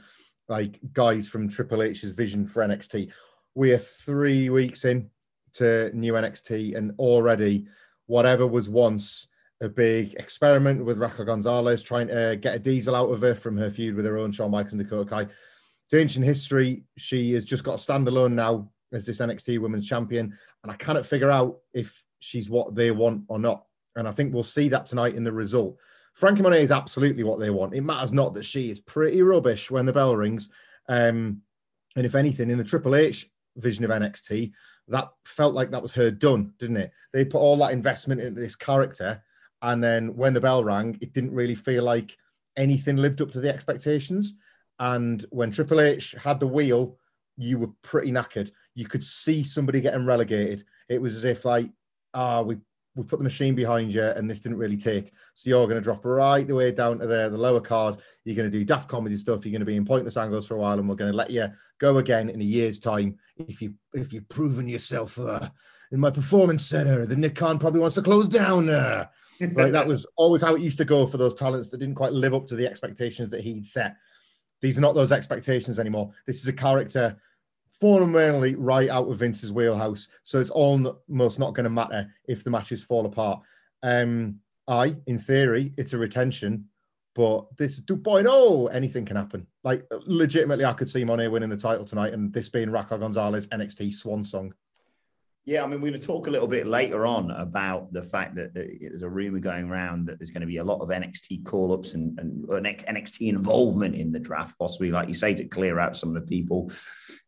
like 0.48 0.78
guys 0.92 1.28
from 1.28 1.48
Triple 1.48 1.82
H's 1.82 2.12
vision 2.12 2.46
for 2.46 2.62
NXT. 2.62 3.10
We 3.55 3.73
are 3.73 3.79
three 3.79 4.50
weeks 4.50 4.85
in 4.85 5.11
to 5.55 5.91
new 5.95 6.15
NXT, 6.15 6.77
and 6.77 6.93
already 6.99 7.67
whatever 8.06 8.47
was 8.47 8.69
once 8.69 9.29
a 9.61 9.69
big 9.69 10.15
experiment 10.15 10.85
with 10.85 10.99
Raquel 10.99 11.25
Gonzalez, 11.25 11.83
trying 11.83 12.09
to 12.09 12.39
get 12.41 12.55
a 12.55 12.59
diesel 12.59 12.95
out 12.95 13.11
of 13.11 13.21
her 13.23 13.35
from 13.35 13.56
her 13.56 13.71
feud 13.71 13.97
with 13.97 14.05
her 14.05 14.19
own 14.19 14.31
Shawn 14.33 14.50
Michaels 14.50 14.75
and 14.75 14.83
Dakota 14.83 15.09
Kai. 15.09 15.23
It's 15.23 15.95
ancient 15.95 16.25
history. 16.25 16.85
She 16.97 17.33
has 17.33 17.45
just 17.45 17.65
got 17.65 17.75
a 17.75 17.77
standalone 17.77 18.33
now 18.33 18.71
as 18.93 19.05
this 19.05 19.19
NXT 19.19 19.61
Women's 19.61 19.89
Champion, 19.89 20.37
and 20.62 20.73
I 20.73 20.77
cannot 20.77 21.06
figure 21.06 21.31
out 21.31 21.59
if 21.75 22.05
she's 22.21 22.49
what 22.49 22.75
they 22.75 22.91
want 22.91 23.25
or 23.29 23.39
not. 23.39 23.65
And 23.97 24.06
I 24.06 24.12
think 24.12 24.33
we'll 24.33 24.43
see 24.43 24.69
that 24.69 24.87
tonight 24.87 25.15
in 25.15 25.25
the 25.25 25.33
result. 25.33 25.77
Franky 26.12 26.43
Monet 26.43 26.62
is 26.62 26.71
absolutely 26.71 27.25
what 27.25 27.41
they 27.41 27.50
want. 27.50 27.75
It 27.75 27.83
matters 27.83 28.12
not 28.12 28.35
that 28.35 28.45
she 28.45 28.71
is 28.71 28.81
pretty 28.81 29.23
rubbish 29.23 29.71
when 29.71 29.87
the 29.87 29.93
bell 29.93 30.17
rings. 30.17 30.50
Um, 30.89 31.43
and 31.97 32.06
if 32.06 32.15
anything, 32.15 32.50
in 32.50 32.59
the 32.59 32.65
Triple 32.65 32.95
H 32.95 33.29
vision 33.58 33.84
of 33.84 33.90
NXT, 33.90 34.52
that 34.88 35.10
felt 35.25 35.55
like 35.55 35.70
that 35.70 35.82
was 35.82 35.93
her 35.93 36.10
done, 36.10 36.52
didn't 36.58 36.78
it? 36.78 36.93
They 37.12 37.25
put 37.25 37.40
all 37.40 37.56
that 37.58 37.72
investment 37.72 38.20
into 38.20 38.40
this 38.40 38.56
character, 38.56 39.22
and 39.62 39.82
then 39.82 40.16
when 40.16 40.34
the 40.34 40.40
bell 40.40 40.64
rang, 40.64 40.96
it 41.00 41.12
didn't 41.12 41.34
really 41.34 41.55
feel 41.55 41.84
like 41.84 42.16
anything 42.56 42.96
lived 42.96 43.22
up 43.22 43.31
to 43.32 43.40
the 43.40 43.52
expectations. 43.52 44.34
And 44.78 45.25
when 45.31 45.50
Triple 45.50 45.81
H 45.81 46.14
had 46.22 46.40
the 46.40 46.46
wheel, 46.46 46.96
you 47.37 47.58
were 47.58 47.70
pretty 47.82 48.10
knackered. 48.10 48.50
You 48.75 48.87
could 48.87 49.02
see 49.02 49.43
somebody 49.43 49.81
getting 49.81 50.04
relegated. 50.04 50.64
It 50.88 51.00
was 51.00 51.16
as 51.16 51.25
if 51.25 51.44
like, 51.44 51.70
ah, 52.14 52.43
we 52.43 52.58
we 52.99 53.05
put 53.05 53.21
the 53.21 53.25
machine 53.25 53.55
behind 53.55 53.95
you, 53.95 54.03
and 54.03 54.29
this 54.29 54.41
didn't 54.41 54.59
really 54.59 54.77
take. 54.77 55.12
So 55.33 55.49
you're 55.49 55.67
going 55.67 55.77
to 55.77 55.81
drop 55.81 56.05
right 56.05 56.47
the 56.47 56.55
way 56.55 56.73
down 56.73 56.99
to 56.99 57.06
the, 57.06 57.29
the 57.31 57.39
lower 57.39 57.61
card. 57.61 57.99
You're 58.25 58.35
going 58.35 58.50
to 58.50 58.59
do 58.59 58.65
daft 58.65 58.89
comedy 58.89 59.17
stuff. 59.17 59.47
You're 59.47 59.53
going 59.53 59.61
to 59.61 59.67
be 59.67 59.77
in 59.77 59.85
pointless 59.85 60.17
angles 60.17 60.49
for 60.49 60.56
a 60.56 60.59
while, 60.59 60.81
and 60.81 60.89
we're 60.89 60.97
going 60.97 61.12
to 61.12 61.17
let 61.17 61.31
you 61.31 61.47
go 61.79 61.99
again 61.99 62.29
in 62.29 62.41
a 62.41 62.45
year's 62.45 62.81
time 62.81 63.17
if 63.37 63.62
you've, 63.62 63.75
if 63.95 64.12
you've 64.12 64.28
proven 64.28 64.69
yourself 64.69 65.17
uh, 65.17 65.49
in 65.93 66.00
my 66.00 66.11
performance 66.11 66.67
center. 66.67 67.07
The 67.07 67.17
Nick 67.17 67.37
Khan 67.37 67.61
probably 67.61 67.81
wants 67.81 67.95
to 67.95 68.02
close 68.02 68.28
down. 68.28 68.69
Uh. 68.69 69.07
Right, 69.40 69.71
that 69.71 69.87
was 69.87 70.05
always 70.17 70.43
how 70.43 70.57
it 70.57 70.61
used 70.61 70.78
to 70.78 70.85
go 70.85 71.07
for 71.07 71.17
those 71.17 71.35
talents 71.35 71.71
that 71.71 71.78
didn't 71.78 71.95
quite 71.95 72.12
live 72.12 72.35
up 72.35 72.49
to 72.49 72.57
the 72.57 72.67
expectations 72.67 73.31
that 73.31 73.43
he'd 73.43 73.64
set. 73.64 73.95
These 74.61 74.76
are 74.76 74.81
not 74.81 74.97
those 74.97 75.12
expectations 75.12 75.78
anymore. 75.78 76.11
This 76.26 76.40
is 76.40 76.49
a 76.49 76.52
character 76.52 77.17
fundamentally 77.80 78.54
right 78.54 78.88
out 78.88 79.08
of 79.08 79.18
Vince's 79.18 79.52
wheelhouse. 79.52 80.08
So 80.23 80.40
it's 80.40 80.50
almost 80.50 81.38
not 81.38 81.54
going 81.54 81.64
to 81.64 81.70
matter 81.70 82.12
if 82.26 82.44
the 82.44 82.50
matches 82.50 82.82
fall 82.82 83.06
apart. 83.06 83.40
Um, 83.82 84.40
I, 84.66 84.97
in 85.06 85.18
theory, 85.18 85.73
it's 85.76 85.94
a 85.94 85.99
retention, 85.99 86.66
but 87.14 87.47
this 87.56 87.80
2.0, 87.80 88.68
anything 88.73 89.04
can 89.04 89.16
happen. 89.16 89.47
Like 89.64 89.85
legitimately, 90.06 90.64
I 90.64 90.73
could 90.73 90.90
see 90.90 91.04
Monet 91.04 91.28
winning 91.28 91.49
the 91.49 91.56
title 91.56 91.85
tonight, 91.85 92.12
and 92.12 92.32
this 92.32 92.49
being 92.49 92.70
Raquel 92.70 92.99
Gonzalez 92.99 93.49
NXT 93.49 93.94
Swan 93.94 94.23
Song. 94.23 94.52
Yeah, 95.49 95.64
I 95.64 95.67
mean, 95.67 95.81
we're 95.81 95.88
going 95.88 95.99
to 95.99 96.07
talk 96.07 96.26
a 96.26 96.31
little 96.31 96.47
bit 96.47 96.67
later 96.67 97.07
on 97.07 97.31
about 97.31 97.90
the 97.90 98.02
fact 98.02 98.35
that 98.35 98.52
there's 98.52 99.00
a 99.00 99.09
rumor 99.09 99.38
going 99.38 99.71
around 99.71 100.05
that 100.05 100.19
there's 100.19 100.28
going 100.28 100.43
to 100.43 100.47
be 100.47 100.59
a 100.59 100.62
lot 100.62 100.83
of 100.83 100.90
NXT 100.90 101.43
call 101.47 101.73
ups 101.73 101.95
and, 101.95 102.19
and 102.21 102.47
NXT 102.47 103.31
involvement 103.31 103.95
in 103.95 104.12
the 104.12 104.19
draft, 104.19 104.59
possibly, 104.59 104.90
like 104.90 105.09
you 105.09 105.14
say, 105.14 105.33
to 105.33 105.45
clear 105.45 105.78
out 105.78 105.97
some 105.97 106.14
of 106.14 106.14
the 106.17 106.28
people 106.28 106.71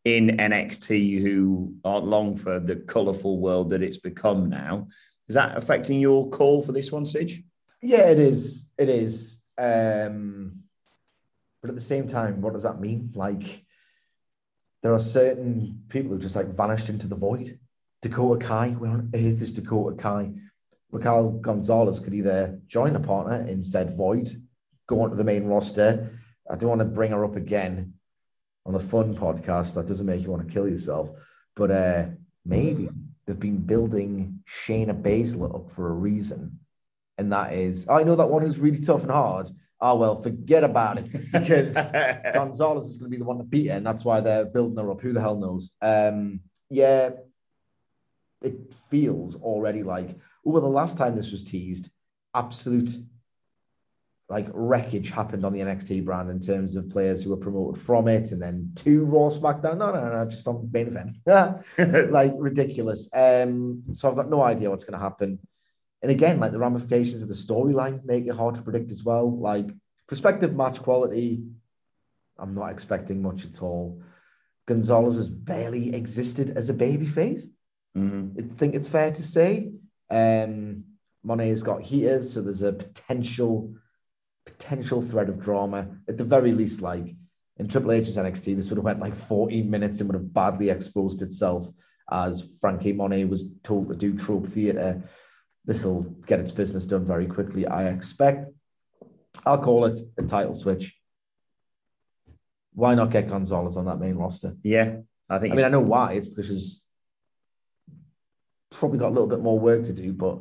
in 0.04 0.36
NXT 0.36 1.22
who 1.22 1.74
aren't 1.82 2.08
long 2.08 2.36
for 2.36 2.60
the 2.60 2.76
colourful 2.76 3.40
world 3.40 3.70
that 3.70 3.82
it's 3.82 3.96
become 3.96 4.50
now. 4.50 4.88
Is 5.30 5.34
that 5.34 5.56
affecting 5.56 5.98
your 5.98 6.28
call 6.28 6.62
for 6.62 6.72
this 6.72 6.92
one, 6.92 7.06
Sidge? 7.06 7.42
Yeah, 7.80 8.10
it 8.10 8.18
is. 8.18 8.68
It 8.76 8.90
is. 8.90 9.40
Um, 9.56 10.64
but 11.62 11.70
at 11.70 11.74
the 11.74 11.80
same 11.80 12.06
time, 12.06 12.42
what 12.42 12.52
does 12.52 12.64
that 12.64 12.82
mean? 12.82 13.12
Like, 13.14 13.64
there 14.82 14.92
are 14.92 15.00
certain 15.00 15.84
people 15.88 16.12
who 16.12 16.18
just 16.18 16.36
like 16.36 16.48
vanished 16.48 16.90
into 16.90 17.06
the 17.06 17.16
void. 17.16 17.58
Dakota 18.02 18.44
Kai, 18.44 18.70
where 18.70 18.90
on 18.90 19.10
earth 19.14 19.42
is 19.42 19.52
Dakota 19.52 19.96
Kai? 19.96 20.32
Raquel 20.90 21.30
Gonzalez 21.30 22.00
could 22.00 22.14
either 22.14 22.58
join 22.66 22.96
a 22.96 23.00
partner 23.00 23.46
in 23.46 23.62
said 23.62 23.96
void, 23.96 24.42
go 24.86 25.02
onto 25.02 25.16
the 25.16 25.24
main 25.24 25.46
roster. 25.46 26.18
I 26.50 26.56
don't 26.56 26.68
want 26.68 26.80
to 26.80 26.84
bring 26.86 27.12
her 27.12 27.24
up 27.24 27.36
again 27.36 27.94
on 28.66 28.72
the 28.72 28.80
fun 28.80 29.16
podcast. 29.16 29.74
That 29.74 29.86
doesn't 29.86 30.06
make 30.06 30.22
you 30.22 30.30
want 30.30 30.46
to 30.46 30.52
kill 30.52 30.68
yourself. 30.68 31.10
But 31.54 31.70
uh, 31.70 32.06
maybe 32.44 32.88
they've 33.26 33.38
been 33.38 33.58
building 33.58 34.42
Shayna 34.66 35.00
Baszler 35.00 35.54
up 35.54 35.70
for 35.72 35.88
a 35.88 35.92
reason. 35.92 36.58
And 37.18 37.32
that 37.32 37.52
is, 37.52 37.88
I 37.88 38.02
know 38.02 38.16
that 38.16 38.30
one 38.30 38.42
who's 38.42 38.58
really 38.58 38.80
tough 38.80 39.02
and 39.02 39.10
hard. 39.10 39.48
oh 39.80 39.96
well, 39.96 40.22
forget 40.22 40.64
about 40.64 40.98
it 40.98 41.12
because 41.32 41.74
Gonzalez 42.34 42.86
is 42.86 42.96
going 42.96 43.10
to 43.10 43.16
be 43.16 43.18
the 43.18 43.28
one 43.28 43.38
to 43.38 43.44
beat 43.44 43.68
her, 43.68 43.74
and 43.74 43.84
that's 43.84 44.04
why 44.04 44.20
they're 44.20 44.46
building 44.46 44.82
her 44.82 44.90
up. 44.90 45.02
Who 45.02 45.12
the 45.12 45.20
hell 45.20 45.36
knows? 45.36 45.72
Um, 45.82 46.40
yeah, 46.70 47.10
it 48.42 48.74
feels 48.90 49.36
already 49.36 49.82
like 49.82 50.10
oh, 50.46 50.52
well, 50.52 50.62
the 50.62 50.68
last 50.68 50.96
time 50.96 51.16
this 51.16 51.32
was 51.32 51.44
teased, 51.44 51.90
absolute 52.34 52.90
like 54.30 54.46
wreckage 54.52 55.10
happened 55.10 55.44
on 55.44 55.52
the 55.52 55.58
NXT 55.58 56.04
brand 56.04 56.30
in 56.30 56.38
terms 56.38 56.76
of 56.76 56.88
players 56.88 57.24
who 57.24 57.30
were 57.30 57.36
promoted 57.36 57.82
from 57.82 58.06
it 58.06 58.30
and 58.30 58.40
then 58.40 58.70
to 58.76 59.04
Raw 59.04 59.28
SmackDown. 59.28 59.78
No, 59.78 59.92
no, 59.92 60.08
no, 60.08 60.24
just 60.30 60.46
on 60.46 60.70
main 60.72 60.86
event. 60.86 61.16
like 62.12 62.32
ridiculous. 62.36 63.08
Um, 63.12 63.82
so 63.92 64.08
I've 64.08 64.14
got 64.14 64.30
no 64.30 64.40
idea 64.40 64.70
what's 64.70 64.84
going 64.84 64.98
to 64.98 65.04
happen. 65.04 65.40
And 66.00 66.12
again, 66.12 66.38
like 66.38 66.52
the 66.52 66.60
ramifications 66.60 67.22
of 67.22 67.28
the 67.28 67.34
storyline 67.34 68.04
make 68.04 68.26
it 68.26 68.36
hard 68.36 68.54
to 68.54 68.62
predict 68.62 68.92
as 68.92 69.02
well. 69.02 69.36
Like 69.36 69.66
prospective 70.06 70.54
match 70.54 70.80
quality, 70.80 71.42
I'm 72.38 72.54
not 72.54 72.70
expecting 72.70 73.22
much 73.22 73.44
at 73.44 73.60
all. 73.60 74.00
Gonzalez 74.66 75.16
has 75.16 75.28
barely 75.28 75.92
existed 75.92 76.56
as 76.56 76.70
a 76.70 76.74
babyface. 76.74 77.42
Mhm. 77.96 78.52
I 78.52 78.56
think 78.56 78.74
it's 78.74 78.88
fair 78.88 79.12
to 79.12 79.22
say. 79.22 79.72
Um, 80.10 80.84
Monet's 81.22 81.62
got 81.62 81.82
heaters, 81.82 82.32
so 82.32 82.42
there's 82.42 82.62
a 82.62 82.72
potential 82.72 83.74
potential 84.46 85.02
thread 85.02 85.28
of 85.28 85.38
drama 85.38 85.86
at 86.08 86.16
the 86.16 86.24
very 86.24 86.52
least. 86.52 86.80
Like 86.82 87.14
in 87.58 87.68
Triple 87.68 87.92
H's 87.92 88.16
NXT, 88.16 88.56
this 88.56 88.70
would 88.70 88.78
have 88.78 88.84
went 88.84 89.00
like 89.00 89.14
14 89.14 89.68
minutes 89.68 90.00
and 90.00 90.08
would 90.08 90.18
have 90.18 90.32
badly 90.32 90.70
exposed 90.70 91.22
itself 91.22 91.68
as 92.10 92.48
Franky 92.60 92.92
Monet 92.92 93.26
was 93.26 93.50
told 93.62 93.88
to 93.88 93.94
do 93.94 94.16
trope 94.16 94.46
theatre. 94.48 95.08
This 95.64 95.84
will 95.84 96.02
get 96.26 96.40
its 96.40 96.52
business 96.52 96.86
done 96.86 97.06
very 97.06 97.26
quickly, 97.26 97.66
I 97.66 97.90
expect. 97.90 98.50
I'll 99.44 99.62
call 99.62 99.84
it 99.84 99.98
a 100.18 100.22
title 100.22 100.54
switch. 100.54 100.96
Why 102.72 102.94
not 102.94 103.10
get 103.10 103.28
Gonzalez 103.28 103.76
on 103.76 103.84
that 103.84 104.00
main 104.00 104.14
roster? 104.14 104.56
Yeah, 104.62 105.00
I 105.28 105.38
think. 105.38 105.52
I 105.52 105.56
mean, 105.56 105.64
I 105.66 105.68
know 105.68 105.80
why. 105.80 106.14
It's 106.14 106.28
because 106.28 106.84
probably 108.80 108.98
got 108.98 109.08
a 109.08 109.14
little 109.14 109.28
bit 109.28 109.40
more 109.40 109.58
work 109.58 109.84
to 109.84 109.92
do, 109.92 110.12
but 110.12 110.38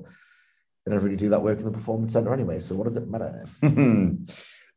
they 0.85 0.91
never 0.91 1.05
really 1.05 1.17
do 1.17 1.29
that 1.29 1.43
work 1.43 1.59
in 1.59 1.65
the 1.65 1.71
performance 1.71 2.13
center 2.13 2.33
anyway. 2.33 2.59
So 2.59 2.75
what 2.75 2.87
does 2.87 2.95
it 2.95 3.07
matter? 3.07 3.45
uh, 3.63 3.67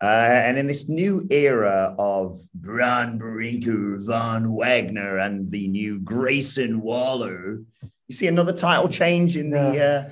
and 0.03 0.59
in 0.59 0.67
this 0.67 0.89
new 0.89 1.27
era 1.31 1.95
of 1.99 2.41
Bron 2.53 3.17
Breakker, 3.17 3.99
Von 4.01 4.55
Wagner, 4.55 5.19
and 5.19 5.51
the 5.51 5.69
new 5.69 6.01
Grayson 6.01 6.83
Waller, 6.83 7.63
you 8.09 8.15
see 8.15 8.27
another 8.27 8.53
title 8.53 8.89
change 8.89 9.37
in 9.37 9.49
the 9.49 10.11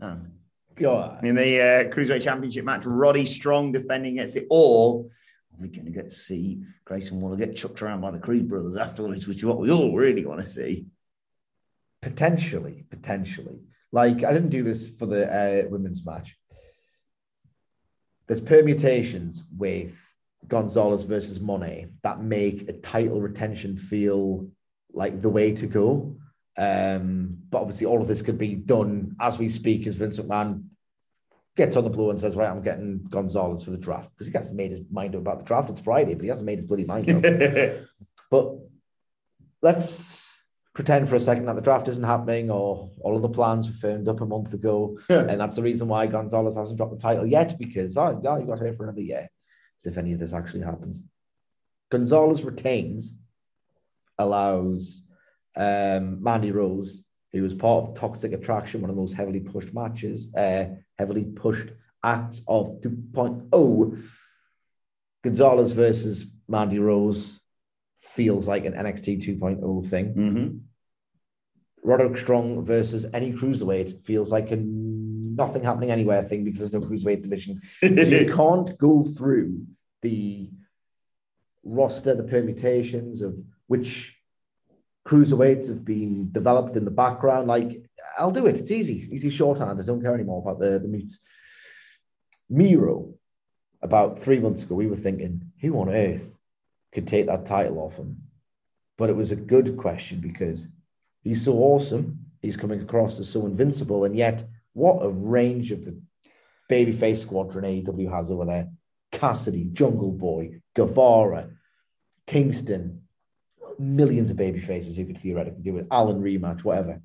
uh, 0.00 0.04
oh, 0.04 0.18
Go 0.74 1.18
in 1.22 1.34
the 1.34 1.60
uh, 1.60 1.94
cruiserweight 1.94 2.22
championship 2.22 2.64
match. 2.64 2.84
Roddy 2.86 3.26
Strong 3.26 3.72
defending 3.72 4.18
against 4.18 4.36
it, 4.36 4.46
or 4.50 5.04
are 5.04 5.60
we 5.60 5.68
going 5.68 5.84
to 5.84 5.90
get 5.90 6.08
to 6.08 6.16
see 6.16 6.62
Grayson 6.86 7.20
Waller 7.20 7.36
get 7.36 7.54
chucked 7.54 7.82
around 7.82 8.00
by 8.00 8.10
the 8.10 8.18
Creed 8.18 8.48
brothers 8.48 8.76
After 8.76 9.02
afterwards, 9.02 9.26
which 9.26 9.38
is 9.38 9.44
what 9.44 9.58
we 9.58 9.70
all 9.70 9.94
really 9.94 10.24
want 10.24 10.40
to 10.40 10.48
see. 10.48 10.86
Potentially, 12.02 12.84
potentially. 12.90 13.60
Like 13.92 14.24
I 14.24 14.32
didn't 14.32 14.50
do 14.50 14.62
this 14.62 14.90
for 14.98 15.06
the 15.06 15.24
uh, 15.26 15.68
women's 15.70 16.04
match. 16.04 16.36
There's 18.26 18.40
permutations 18.40 19.42
with 19.56 19.94
Gonzalez 20.48 21.04
versus 21.04 21.40
Monet 21.40 21.88
that 22.02 22.20
make 22.20 22.68
a 22.68 22.72
title 22.72 23.20
retention 23.20 23.78
feel 23.78 24.48
like 24.92 25.22
the 25.22 25.30
way 25.30 25.54
to 25.54 25.66
go. 25.66 26.16
Um, 26.56 27.38
but 27.50 27.60
obviously, 27.60 27.86
all 27.86 28.02
of 28.02 28.08
this 28.08 28.22
could 28.22 28.38
be 28.38 28.54
done 28.54 29.16
as 29.20 29.38
we 29.38 29.48
speak. 29.48 29.86
As 29.86 29.94
Vince 29.94 30.18
McMahon 30.18 30.64
gets 31.56 31.76
on 31.76 31.84
the 31.84 31.90
blow 31.90 32.10
and 32.10 32.20
says, 32.20 32.36
"Right, 32.36 32.50
I'm 32.50 32.62
getting 32.62 33.04
Gonzalez 33.08 33.64
for 33.64 33.70
the 33.70 33.78
draft," 33.78 34.10
because 34.10 34.26
he 34.26 34.32
hasn't 34.32 34.56
made 34.56 34.70
his 34.70 34.82
mind 34.90 35.14
up 35.14 35.22
about 35.22 35.38
the 35.38 35.44
draft. 35.44 35.70
It's 35.70 35.80
Friday, 35.80 36.14
but 36.14 36.24
he 36.24 36.28
hasn't 36.28 36.46
made 36.46 36.58
his 36.58 36.66
bloody 36.66 36.84
mind 36.84 37.10
up. 37.10 37.86
But 38.30 38.54
let's 39.60 40.21
pretend 40.74 41.08
for 41.08 41.16
a 41.16 41.20
second 41.20 41.44
that 41.46 41.54
the 41.54 41.60
draft 41.60 41.88
isn't 41.88 42.04
happening 42.04 42.50
or 42.50 42.90
all 43.00 43.14
of 43.14 43.22
the 43.22 43.28
plans 43.28 43.68
were 43.68 43.74
firmed 43.74 44.08
up 44.08 44.20
a 44.20 44.26
month 44.26 44.54
ago. 44.54 44.98
and 45.08 45.40
that's 45.40 45.56
the 45.56 45.62
reason 45.62 45.88
why 45.88 46.06
Gonzalez 46.06 46.56
hasn't 46.56 46.78
dropped 46.78 46.92
the 46.92 46.98
title 46.98 47.26
yet 47.26 47.58
because, 47.58 47.96
oh, 47.96 48.20
yeah, 48.22 48.38
you 48.38 48.46
got 48.46 48.58
here 48.58 48.72
for 48.72 48.84
another 48.84 49.02
year, 49.02 49.28
as 49.80 49.86
if 49.86 49.98
any 49.98 50.12
of 50.12 50.18
this 50.18 50.32
actually 50.32 50.62
happens. 50.62 51.00
Gonzalez 51.90 52.42
retains, 52.42 53.14
allows 54.18 55.02
um, 55.56 56.22
Mandy 56.22 56.52
Rose, 56.52 57.04
who 57.32 57.42
was 57.42 57.54
part 57.54 57.84
of 57.84 57.94
Toxic 57.94 58.32
Attraction, 58.32 58.80
one 58.80 58.88
of 58.88 58.96
the 58.96 59.02
most 59.02 59.14
heavily 59.14 59.40
pushed 59.40 59.74
matches, 59.74 60.28
uh, 60.34 60.66
heavily 60.98 61.24
pushed 61.24 61.68
acts 62.02 62.42
of 62.48 62.80
2.0. 62.80 64.02
Gonzalez 65.22 65.72
versus 65.72 66.26
Mandy 66.48 66.78
Rose 66.78 67.38
feels 68.14 68.48
like 68.48 68.64
an 68.64 68.74
NXT 68.74 69.22
2.0 69.38 69.86
thing. 69.86 70.14
Mhm. 70.14 70.60
Roderick 71.84 72.18
Strong 72.18 72.64
versus 72.64 73.06
any 73.12 73.32
cruiserweight 73.32 74.04
feels 74.04 74.30
like 74.30 74.50
a 74.52 74.56
nothing 74.56 75.64
happening 75.64 75.90
anywhere 75.90 76.22
thing 76.22 76.44
because 76.44 76.60
there's 76.60 76.72
no 76.72 76.80
cruiserweight 76.80 77.22
division. 77.22 77.60
So 77.80 77.86
you 77.88 78.32
can't 78.34 78.78
go 78.78 79.02
through 79.04 79.66
the 80.02 80.50
roster, 81.64 82.14
the 82.14 82.24
permutations 82.24 83.22
of 83.22 83.36
which 83.66 84.16
cruiserweights 85.06 85.68
have 85.68 85.84
been 85.84 86.30
developed 86.30 86.76
in 86.76 86.84
the 86.84 86.90
background. 86.90 87.48
Like, 87.48 87.84
I'll 88.16 88.30
do 88.30 88.46
it. 88.46 88.56
It's 88.56 88.70
easy, 88.70 89.08
easy 89.10 89.30
shorthand. 89.30 89.80
I 89.80 89.84
don't 89.84 90.02
care 90.02 90.14
anymore 90.14 90.42
about 90.42 90.60
the, 90.60 90.78
the 90.78 90.88
meats. 90.88 91.18
Miro, 92.48 93.14
about 93.80 94.20
three 94.20 94.38
months 94.38 94.62
ago, 94.62 94.74
we 94.76 94.86
were 94.86 94.96
thinking, 94.96 95.50
who 95.60 95.76
on 95.78 95.88
earth 95.88 96.31
could 96.92 97.06
take 97.06 97.26
that 97.26 97.46
title 97.46 97.78
off 97.78 97.96
him? 97.96 98.22
But 98.98 99.10
it 99.10 99.16
was 99.16 99.30
a 99.30 99.36
good 99.36 99.76
question 99.76 100.20
because 100.20 100.68
he's 101.22 101.44
so 101.44 101.54
awesome. 101.54 102.26
He's 102.40 102.56
coming 102.56 102.82
across 102.82 103.18
as 103.18 103.28
so 103.28 103.46
invincible. 103.46 104.04
And 104.04 104.16
yet, 104.16 104.44
what 104.74 105.04
a 105.04 105.08
range 105.08 105.70
of 105.70 105.84
the 105.84 106.00
babyface 106.70 107.18
squadron 107.18 107.64
AEW 107.64 108.10
has 108.10 108.30
over 108.30 108.44
there. 108.44 108.68
Cassidy, 109.10 109.64
Jungle 109.72 110.12
Boy, 110.12 110.60
Guevara, 110.74 111.50
Kingston, 112.26 113.02
millions 113.78 114.30
of 114.30 114.36
baby 114.36 114.60
faces 114.60 114.96
who 114.96 115.06
could 115.06 115.18
theoretically 115.18 115.62
do 115.62 115.78
it. 115.78 115.86
Allin 115.90 116.20
rematch, 116.20 116.64
whatever. 116.64 117.00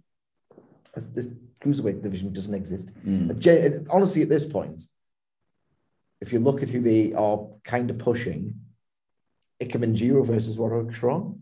This, 0.95 1.07
this 1.07 1.29
cruiserweight 1.61 2.01
division 2.01 2.33
doesn't 2.33 2.53
exist. 2.53 2.91
Mm. 3.05 3.87
Honestly, 3.89 4.21
at 4.21 4.29
this 4.29 4.45
point, 4.45 4.81
if 6.21 6.33
you 6.33 6.39
look 6.39 6.63
at 6.63 6.69
who 6.69 6.81
they 6.81 7.13
are 7.13 7.47
kind 7.63 7.89
of 7.89 7.97
pushing, 7.97 8.55
Ikemen 9.61 9.95
Jiro 9.95 10.23
versus 10.23 10.57
Roderick 10.57 10.95
Strong 10.95 11.39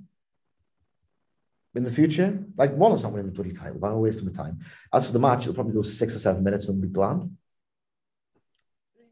in 1.76 1.84
the 1.84 1.92
future. 1.92 2.44
Like 2.58 2.74
Wallace 2.74 3.04
not 3.04 3.12
winning 3.12 3.28
the 3.28 3.34
bloody 3.34 3.52
title, 3.52 3.84
I'm 3.84 4.00
wasting 4.00 4.26
my 4.26 4.32
time. 4.32 4.60
As 4.94 5.06
for 5.06 5.12
the 5.12 5.20
match, 5.20 5.42
it'll 5.42 5.54
probably 5.54 5.74
go 5.74 5.82
six 5.82 6.16
or 6.16 6.20
seven 6.20 6.44
minutes 6.44 6.70
and 6.70 6.82
be 6.82 6.88
bland. 6.88 7.36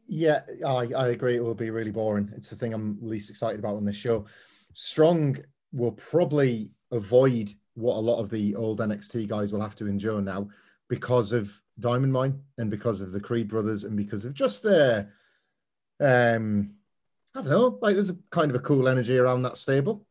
Yeah, 0.06 0.40
I, 0.66 0.88
I 0.96 1.08
agree. 1.08 1.36
It 1.36 1.44
will 1.44 1.54
be 1.54 1.70
really 1.70 1.90
boring. 1.90 2.30
It's 2.36 2.50
the 2.50 2.56
thing 2.56 2.74
I'm 2.74 2.98
least 3.00 3.30
excited 3.30 3.58
about 3.58 3.76
on 3.76 3.84
this 3.84 3.96
show. 3.96 4.26
Strong 4.74 5.38
will 5.72 5.92
probably 5.92 6.72
avoid 6.92 7.50
what 7.74 7.96
a 7.96 8.00
lot 8.00 8.20
of 8.20 8.30
the 8.30 8.54
old 8.54 8.78
NXT 8.80 9.28
guys 9.28 9.52
will 9.52 9.60
have 9.60 9.74
to 9.76 9.86
endure 9.86 10.20
now 10.20 10.48
because 10.88 11.32
of 11.32 11.52
Diamond 11.80 12.12
Mine 12.12 12.40
and 12.58 12.70
because 12.70 13.00
of 13.00 13.12
the 13.12 13.20
Creed 13.20 13.48
brothers 13.48 13.84
and 13.84 13.96
because 13.96 14.24
of 14.24 14.34
just 14.34 14.62
their, 14.62 15.10
um, 16.00 16.74
I 17.34 17.40
don't 17.42 17.50
know, 17.50 17.78
like 17.82 17.94
there's 17.94 18.10
a 18.10 18.16
kind 18.30 18.50
of 18.50 18.56
a 18.56 18.60
cool 18.60 18.88
energy 18.88 19.18
around 19.18 19.42
that 19.42 19.56
stable. 19.56 20.06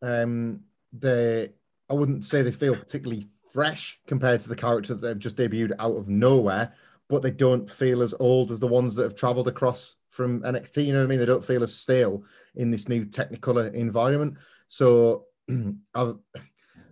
Um, 0.00 0.60
they, 0.92 1.50
I 1.88 1.94
wouldn't 1.94 2.24
say 2.24 2.42
they 2.42 2.52
feel 2.52 2.74
particularly 2.74 3.26
fresh 3.52 4.00
compared 4.06 4.40
to 4.40 4.48
the 4.48 4.56
characters 4.56 5.00
that 5.00 5.08
have 5.08 5.18
just 5.18 5.36
debuted 5.36 5.72
out 5.78 5.96
of 5.96 6.08
nowhere, 6.08 6.72
but 7.08 7.22
they 7.22 7.30
don't 7.30 7.68
feel 7.68 8.02
as 8.02 8.14
old 8.18 8.50
as 8.50 8.60
the 8.60 8.66
ones 8.66 8.94
that 8.94 9.02
have 9.02 9.16
traveled 9.16 9.48
across 9.48 9.96
from 10.08 10.40
NXT. 10.42 10.86
You 10.86 10.92
know 10.92 11.00
what 11.00 11.04
I 11.04 11.08
mean? 11.08 11.18
They 11.18 11.26
don't 11.26 11.44
feel 11.44 11.62
as 11.62 11.74
stale 11.74 12.24
in 12.54 12.70
this 12.70 12.88
new 12.88 13.04
Technicolor 13.04 13.72
environment. 13.74 14.36
So 14.66 15.26
I've, 15.94 16.16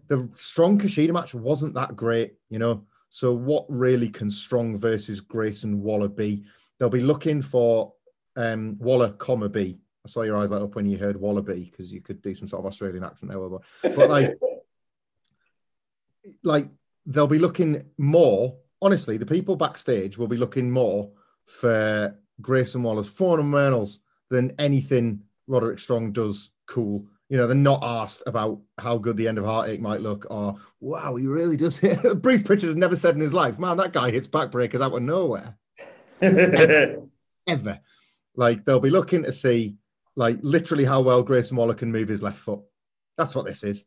the 0.08 0.28
Strong 0.34 0.80
Kushida 0.80 1.12
match 1.12 1.34
wasn't 1.34 1.74
that 1.74 1.96
great, 1.96 2.34
you 2.50 2.58
know. 2.58 2.84
So 3.10 3.32
what 3.32 3.64
really 3.68 4.10
can 4.10 4.28
Strong 4.28 4.76
versus 4.76 5.20
Grayson 5.20 5.80
Waller 5.80 6.08
be? 6.08 6.44
They'll 6.78 6.90
be 6.90 7.00
looking 7.00 7.40
for 7.40 7.94
um, 8.38 8.78
Waller, 8.78 9.10
comma 9.10 9.48
B. 9.48 9.78
I 10.06 10.08
saw 10.08 10.22
your 10.22 10.38
eyes 10.38 10.50
light 10.50 10.62
up 10.62 10.76
when 10.76 10.86
you 10.86 10.96
heard 10.96 11.20
Wallaby 11.20 11.68
because 11.70 11.92
you 11.92 12.00
could 12.00 12.22
do 12.22 12.34
some 12.34 12.46
sort 12.46 12.60
of 12.60 12.66
Australian 12.66 13.04
accent 13.04 13.30
there, 13.30 13.40
Wilbur. 13.40 13.58
But 13.82 14.08
like, 14.08 14.38
like 16.44 16.68
they'll 17.04 17.26
be 17.26 17.40
looking 17.40 17.84
more. 17.98 18.56
Honestly, 18.80 19.16
the 19.16 19.26
people 19.26 19.56
backstage 19.56 20.16
will 20.16 20.28
be 20.28 20.36
looking 20.36 20.70
more 20.70 21.10
for 21.46 22.16
Grayson 22.40 22.82
Waller's 22.82 23.08
fundamentals 23.08 23.98
than 24.30 24.54
anything 24.58 25.22
Roderick 25.48 25.80
Strong 25.80 26.12
does 26.12 26.52
cool. 26.66 27.06
You 27.28 27.38
know, 27.38 27.48
they're 27.48 27.56
not 27.56 27.82
asked 27.82 28.22
about 28.26 28.60
how 28.78 28.98
good 28.98 29.16
the 29.16 29.26
end 29.26 29.38
of 29.38 29.44
Heartache 29.44 29.80
might 29.80 30.00
look 30.00 30.26
or, 30.30 30.56
wow, 30.80 31.16
he 31.16 31.26
really 31.26 31.56
does 31.56 31.76
hit. 31.76 32.22
Bruce 32.22 32.42
Pritchard 32.42 32.68
has 32.68 32.76
never 32.76 32.94
said 32.94 33.16
in 33.16 33.20
his 33.20 33.34
life, 33.34 33.58
man, 33.58 33.76
that 33.78 33.92
guy 33.92 34.10
hits 34.10 34.28
backbreakers 34.28 34.80
out 34.80 34.94
of 34.94 35.02
nowhere. 35.02 35.58
Ever. 36.20 37.80
Like 38.38 38.64
they'll 38.64 38.78
be 38.78 38.88
looking 38.88 39.24
to 39.24 39.32
see, 39.32 39.74
like 40.14 40.38
literally 40.42 40.84
how 40.84 41.00
well 41.00 41.24
Grayson 41.24 41.56
Waller 41.56 41.74
can 41.74 41.90
move 41.90 42.06
his 42.08 42.22
left 42.22 42.38
foot. 42.38 42.60
That's 43.16 43.34
what 43.34 43.44
this 43.44 43.64
is, 43.64 43.84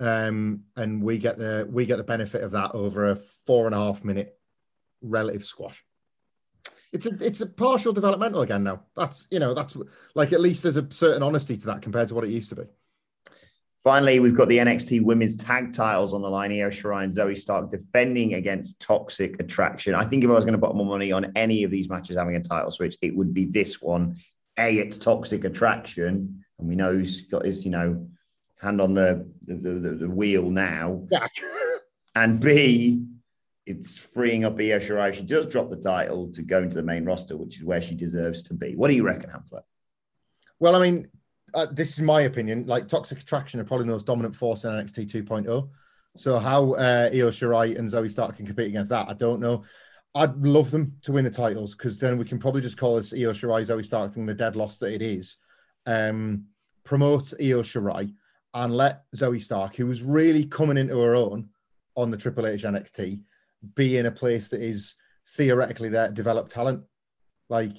um, 0.00 0.64
and 0.74 1.00
we 1.00 1.18
get 1.18 1.38
the 1.38 1.68
we 1.70 1.86
get 1.86 1.96
the 1.96 2.02
benefit 2.02 2.42
of 2.42 2.50
that 2.50 2.72
over 2.74 3.10
a 3.10 3.14
four 3.14 3.66
and 3.66 3.74
a 3.76 3.78
half 3.78 4.02
minute 4.02 4.36
relative 5.02 5.44
squash. 5.44 5.84
It's 6.92 7.06
a 7.06 7.10
it's 7.24 7.42
a 7.42 7.46
partial 7.46 7.92
developmental 7.92 8.42
again 8.42 8.64
now. 8.64 8.82
That's 8.96 9.28
you 9.30 9.38
know 9.38 9.54
that's 9.54 9.76
like 10.16 10.32
at 10.32 10.40
least 10.40 10.64
there's 10.64 10.76
a 10.76 10.90
certain 10.90 11.22
honesty 11.22 11.56
to 11.56 11.66
that 11.66 11.82
compared 11.82 12.08
to 12.08 12.16
what 12.16 12.24
it 12.24 12.30
used 12.30 12.48
to 12.48 12.56
be. 12.56 12.64
Finally, 13.86 14.18
we've 14.18 14.34
got 14.34 14.48
the 14.48 14.58
NXT 14.58 15.04
Women's 15.04 15.36
Tag 15.36 15.72
Titles 15.72 16.12
on 16.12 16.20
the 16.20 16.28
line. 16.28 16.50
Io 16.50 16.70
Shirai 16.70 17.04
and 17.04 17.12
Zoey 17.12 17.36
Stark 17.36 17.70
defending 17.70 18.34
against 18.34 18.80
Toxic 18.80 19.38
Attraction. 19.38 19.94
I 19.94 20.04
think 20.04 20.24
if 20.24 20.30
I 20.30 20.32
was 20.32 20.44
going 20.44 20.58
to 20.58 20.66
put 20.66 20.74
more 20.74 20.84
money 20.84 21.12
on 21.12 21.30
any 21.36 21.62
of 21.62 21.70
these 21.70 21.88
matches 21.88 22.16
having 22.16 22.34
a 22.34 22.42
title 22.42 22.72
switch, 22.72 22.96
it 23.00 23.14
would 23.14 23.32
be 23.32 23.44
this 23.44 23.80
one. 23.80 24.16
A, 24.58 24.76
it's 24.76 24.98
Toxic 24.98 25.44
Attraction, 25.44 26.44
and 26.58 26.68
we 26.68 26.74
know 26.74 26.98
he's 26.98 27.20
got 27.28 27.44
his, 27.44 27.64
you 27.64 27.70
know, 27.70 28.08
hand 28.60 28.80
on 28.80 28.92
the 28.92 29.24
the, 29.42 29.54
the, 29.54 29.90
the 29.90 30.10
wheel 30.10 30.50
now. 30.50 31.06
Yeah. 31.12 31.28
And 32.16 32.40
B, 32.40 33.06
it's 33.66 33.98
freeing 33.98 34.44
up 34.44 34.54
Io 34.54 34.80
Shirai. 34.80 35.14
She 35.14 35.22
does 35.22 35.46
drop 35.46 35.70
the 35.70 35.76
title 35.76 36.32
to 36.32 36.42
go 36.42 36.60
into 36.60 36.74
the 36.74 36.82
main 36.82 37.04
roster, 37.04 37.36
which 37.36 37.58
is 37.58 37.62
where 37.62 37.80
she 37.80 37.94
deserves 37.94 38.42
to 38.44 38.54
be. 38.54 38.74
What 38.74 38.88
do 38.88 38.94
you 38.94 39.04
reckon, 39.04 39.30
Hamflett? 39.30 39.62
Well, 40.58 40.74
I 40.74 40.80
mean, 40.80 41.06
uh, 41.54 41.66
this 41.70 41.92
is 41.92 42.00
my 42.00 42.22
opinion. 42.22 42.64
Like 42.66 42.88
Toxic 42.88 43.20
Attraction 43.20 43.60
are 43.60 43.64
probably 43.64 43.86
the 43.86 43.92
most 43.92 44.06
dominant 44.06 44.34
force 44.34 44.64
in 44.64 44.70
NXT 44.70 45.10
2.0. 45.10 45.68
So 46.16 46.38
how 46.38 46.72
uh, 46.74 47.10
Io 47.12 47.28
Shirai 47.28 47.78
and 47.78 47.88
Zoey 47.88 48.10
Stark 48.10 48.36
can 48.36 48.46
compete 48.46 48.68
against 48.68 48.90
that, 48.90 49.08
I 49.08 49.14
don't 49.14 49.40
know. 49.40 49.64
I'd 50.14 50.36
love 50.38 50.70
them 50.70 50.96
to 51.02 51.12
win 51.12 51.24
the 51.24 51.30
titles 51.30 51.74
because 51.74 51.98
then 51.98 52.16
we 52.16 52.24
can 52.24 52.38
probably 52.38 52.62
just 52.62 52.78
call 52.78 52.96
this 52.96 53.12
Io 53.12 53.32
Shirai 53.32 53.66
Zoey 53.66 53.84
Stark 53.84 54.14
thing 54.14 54.24
the 54.24 54.34
dead 54.34 54.56
loss 54.56 54.78
that 54.78 54.94
it 54.94 55.02
is. 55.02 55.36
Um, 55.84 56.46
promote 56.84 57.34
Io 57.34 57.62
Shirai 57.62 58.12
and 58.54 58.74
let 58.74 59.02
Zoey 59.14 59.42
Stark, 59.42 59.76
who 59.76 59.86
was 59.86 60.02
really 60.02 60.46
coming 60.46 60.78
into 60.78 60.98
her 60.98 61.14
own 61.14 61.50
on 61.96 62.10
the 62.10 62.16
Triple 62.16 62.46
H 62.46 62.62
NXT, 62.62 63.20
be 63.74 63.98
in 63.98 64.06
a 64.06 64.10
place 64.10 64.48
that 64.48 64.62
is 64.62 64.94
theoretically 65.34 65.90
their 65.90 66.10
developed 66.10 66.50
talent. 66.50 66.82
Like 67.50 67.72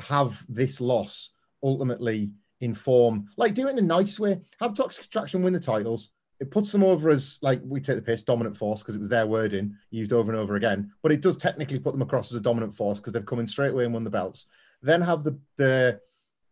have 0.00 0.44
this 0.48 0.80
loss 0.80 1.32
ultimately 1.62 2.30
inform, 2.60 3.28
like 3.36 3.54
do 3.54 3.66
it 3.66 3.72
in 3.72 3.78
a 3.78 3.82
nice 3.82 4.18
way. 4.18 4.40
Have 4.60 4.74
Toxic 4.74 5.04
Attraction 5.04 5.42
win 5.42 5.52
the 5.52 5.60
titles. 5.60 6.10
It 6.40 6.50
puts 6.50 6.72
them 6.72 6.82
over 6.82 7.10
as 7.10 7.38
like 7.42 7.60
we 7.64 7.80
take 7.80 7.96
the 7.96 8.02
piss 8.02 8.22
dominant 8.22 8.56
force 8.56 8.80
because 8.80 8.96
it 8.96 9.00
was 9.00 9.08
their 9.08 9.26
wording 9.26 9.76
used 9.90 10.12
over 10.12 10.32
and 10.32 10.40
over 10.40 10.56
again. 10.56 10.92
But 11.02 11.12
it 11.12 11.20
does 11.20 11.36
technically 11.36 11.78
put 11.78 11.92
them 11.92 12.02
across 12.02 12.32
as 12.32 12.38
a 12.38 12.42
dominant 12.42 12.74
force 12.74 12.98
because 12.98 13.12
they've 13.12 13.24
come 13.24 13.38
in 13.38 13.46
straight 13.46 13.72
away 13.72 13.84
and 13.84 13.94
won 13.94 14.04
the 14.04 14.10
belts. 14.10 14.46
Then 14.82 15.00
have 15.00 15.24
the 15.24 15.38
the 15.56 16.00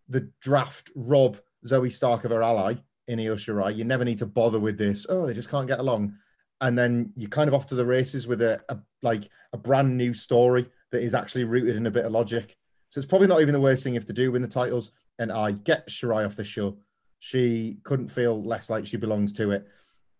the 0.08 0.30
draft 0.40 0.90
rob 0.94 1.38
Zoey 1.66 1.92
Stark 1.92 2.24
of 2.24 2.30
her 2.30 2.42
ally 2.42 2.74
in 3.08 3.20
Io 3.20 3.34
Shirai. 3.34 3.76
You 3.76 3.84
never 3.84 4.04
need 4.04 4.18
to 4.18 4.26
bother 4.26 4.60
with 4.60 4.78
this. 4.78 5.06
Oh, 5.08 5.26
they 5.26 5.34
just 5.34 5.50
can't 5.50 5.68
get 5.68 5.80
along. 5.80 6.14
And 6.60 6.78
then 6.78 7.12
you're 7.16 7.28
kind 7.28 7.48
of 7.48 7.54
off 7.54 7.66
to 7.68 7.74
the 7.74 7.84
races 7.84 8.26
with 8.26 8.40
a, 8.40 8.60
a 8.68 8.78
like 9.02 9.28
a 9.52 9.58
brand 9.58 9.96
new 9.96 10.14
story 10.14 10.68
that 10.92 11.02
is 11.02 11.14
actually 11.14 11.44
rooted 11.44 11.76
in 11.76 11.86
a 11.86 11.90
bit 11.90 12.04
of 12.04 12.12
logic. 12.12 12.56
So 12.90 12.98
it's 12.98 13.08
probably 13.08 13.26
not 13.26 13.40
even 13.40 13.54
the 13.54 13.60
worst 13.60 13.82
thing 13.82 13.94
if 13.94 14.06
they 14.06 14.14
do 14.14 14.30
win 14.30 14.42
the 14.42 14.48
titles 14.48 14.92
and 15.22 15.30
I 15.30 15.52
get 15.52 15.88
Shirai 15.88 16.26
off 16.26 16.36
the 16.36 16.44
show. 16.44 16.76
She 17.20 17.78
couldn't 17.84 18.08
feel 18.08 18.42
less 18.42 18.68
like 18.68 18.86
she 18.86 18.96
belongs 18.96 19.32
to 19.34 19.52
it. 19.52 19.68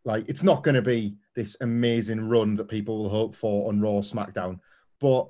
Like 0.04 0.28
it's 0.28 0.44
not 0.44 0.62
going 0.62 0.76
to 0.76 0.82
be 0.82 1.16
this 1.34 1.56
amazing 1.60 2.28
run 2.28 2.54
that 2.56 2.68
people 2.68 2.98
will 2.98 3.08
hope 3.08 3.34
for 3.34 3.68
on 3.68 3.80
Raw, 3.80 4.00
SmackDown, 4.00 4.60
but 5.00 5.28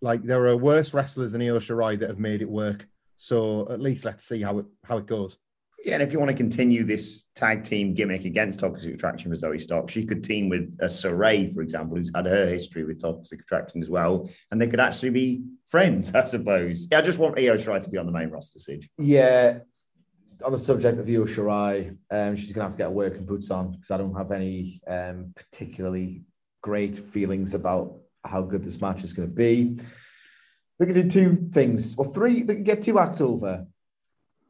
like 0.00 0.22
there 0.22 0.46
are 0.46 0.56
worse 0.56 0.94
wrestlers 0.94 1.32
than 1.32 1.42
Io 1.42 1.58
Shirai 1.58 1.98
that 1.98 2.08
have 2.08 2.18
made 2.18 2.42
it 2.42 2.48
work. 2.48 2.88
So 3.16 3.68
at 3.70 3.80
least 3.80 4.04
let's 4.04 4.24
see 4.24 4.42
how 4.42 4.58
it 4.58 4.66
how 4.84 4.98
it 4.98 5.06
goes. 5.06 5.38
Yeah, 5.84 5.94
and 5.94 6.02
if 6.02 6.12
you 6.12 6.20
want 6.20 6.30
to 6.30 6.36
continue 6.36 6.84
this 6.84 7.24
tag 7.34 7.64
team 7.64 7.92
gimmick 7.92 8.24
against 8.24 8.60
Toxic 8.60 8.94
Attraction 8.94 9.32
for 9.32 9.36
Zoey 9.36 9.60
Stark, 9.60 9.90
she 9.90 10.04
could 10.04 10.22
team 10.22 10.48
with 10.48 10.76
a 10.80 10.86
Sarray, 10.86 11.52
for 11.52 11.60
example, 11.60 11.96
who's 11.96 12.12
had 12.14 12.26
her 12.26 12.46
history 12.46 12.84
with 12.84 13.00
Toxic 13.00 13.40
Attraction 13.40 13.82
as 13.82 13.90
well, 13.90 14.30
and 14.50 14.60
they 14.60 14.68
could 14.68 14.78
actually 14.78 15.10
be 15.10 15.42
friends, 15.68 16.14
I 16.14 16.22
suppose. 16.22 16.86
Yeah, 16.90 16.98
I 16.98 17.02
just 17.02 17.18
want 17.18 17.36
Io 17.36 17.56
Shirai 17.56 17.82
to 17.82 17.90
be 17.90 17.98
on 17.98 18.06
the 18.06 18.12
main 18.12 18.30
roster. 18.30 18.60
Yeah, 18.96 19.58
on 20.44 20.52
the 20.52 20.58
subject 20.58 21.00
of 21.00 21.08
Io 21.08 21.24
Shirai, 21.24 21.96
um, 22.12 22.36
she's 22.36 22.52
going 22.52 22.60
to 22.60 22.62
have 22.62 22.72
to 22.72 22.78
get 22.78 22.92
working 22.92 23.26
boots 23.26 23.50
on 23.50 23.72
because 23.72 23.90
I 23.90 23.96
don't 23.96 24.14
have 24.14 24.30
any 24.30 24.80
um, 24.86 25.34
particularly 25.34 26.22
great 26.62 26.96
feelings 26.96 27.54
about 27.54 27.96
how 28.24 28.42
good 28.42 28.62
this 28.62 28.80
match 28.80 29.02
is 29.02 29.12
going 29.12 29.28
to 29.28 29.34
be. 29.34 29.80
We 30.78 30.86
can 30.86 30.94
do 30.94 31.10
two 31.10 31.48
things, 31.52 31.96
or 31.98 32.12
three. 32.12 32.44
We 32.44 32.54
can 32.54 32.64
get 32.64 32.84
two 32.84 33.00
acts 33.00 33.20
over 33.20 33.66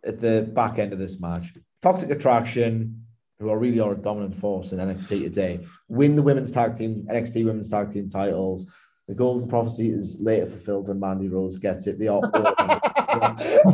at 0.05 0.21
the 0.21 0.51
back 0.53 0.79
end 0.79 0.93
of 0.93 0.99
this 0.99 1.21
match. 1.21 1.53
Toxic 1.83 2.11
Attraction, 2.11 3.05
who 3.39 3.51
are 3.51 3.59
really 3.59 3.81
are 3.81 3.93
a 3.93 3.97
dominant 3.97 4.37
force 4.37 4.73
in 4.73 4.79
NXT 4.79 5.23
today, 5.23 5.61
win 5.89 6.17
the 6.17 6.23
women's 6.23 6.53
tag 6.53 6.77
team, 6.77 7.07
NXT 7.11 7.45
women's 7.45 7.71
tag 7.71 7.93
team 7.93 8.09
titles. 8.09 8.67
The 9.09 9.15
golden 9.15 9.49
prophecy 9.49 9.91
is 9.91 10.21
later 10.21 10.47
fulfilled 10.47 10.89
when 10.89 11.01
Mandy 11.01 11.29
Rose 11.29 11.59
gets 11.59 11.87
it. 11.87 11.99
They 11.99 12.09
are 12.09 12.21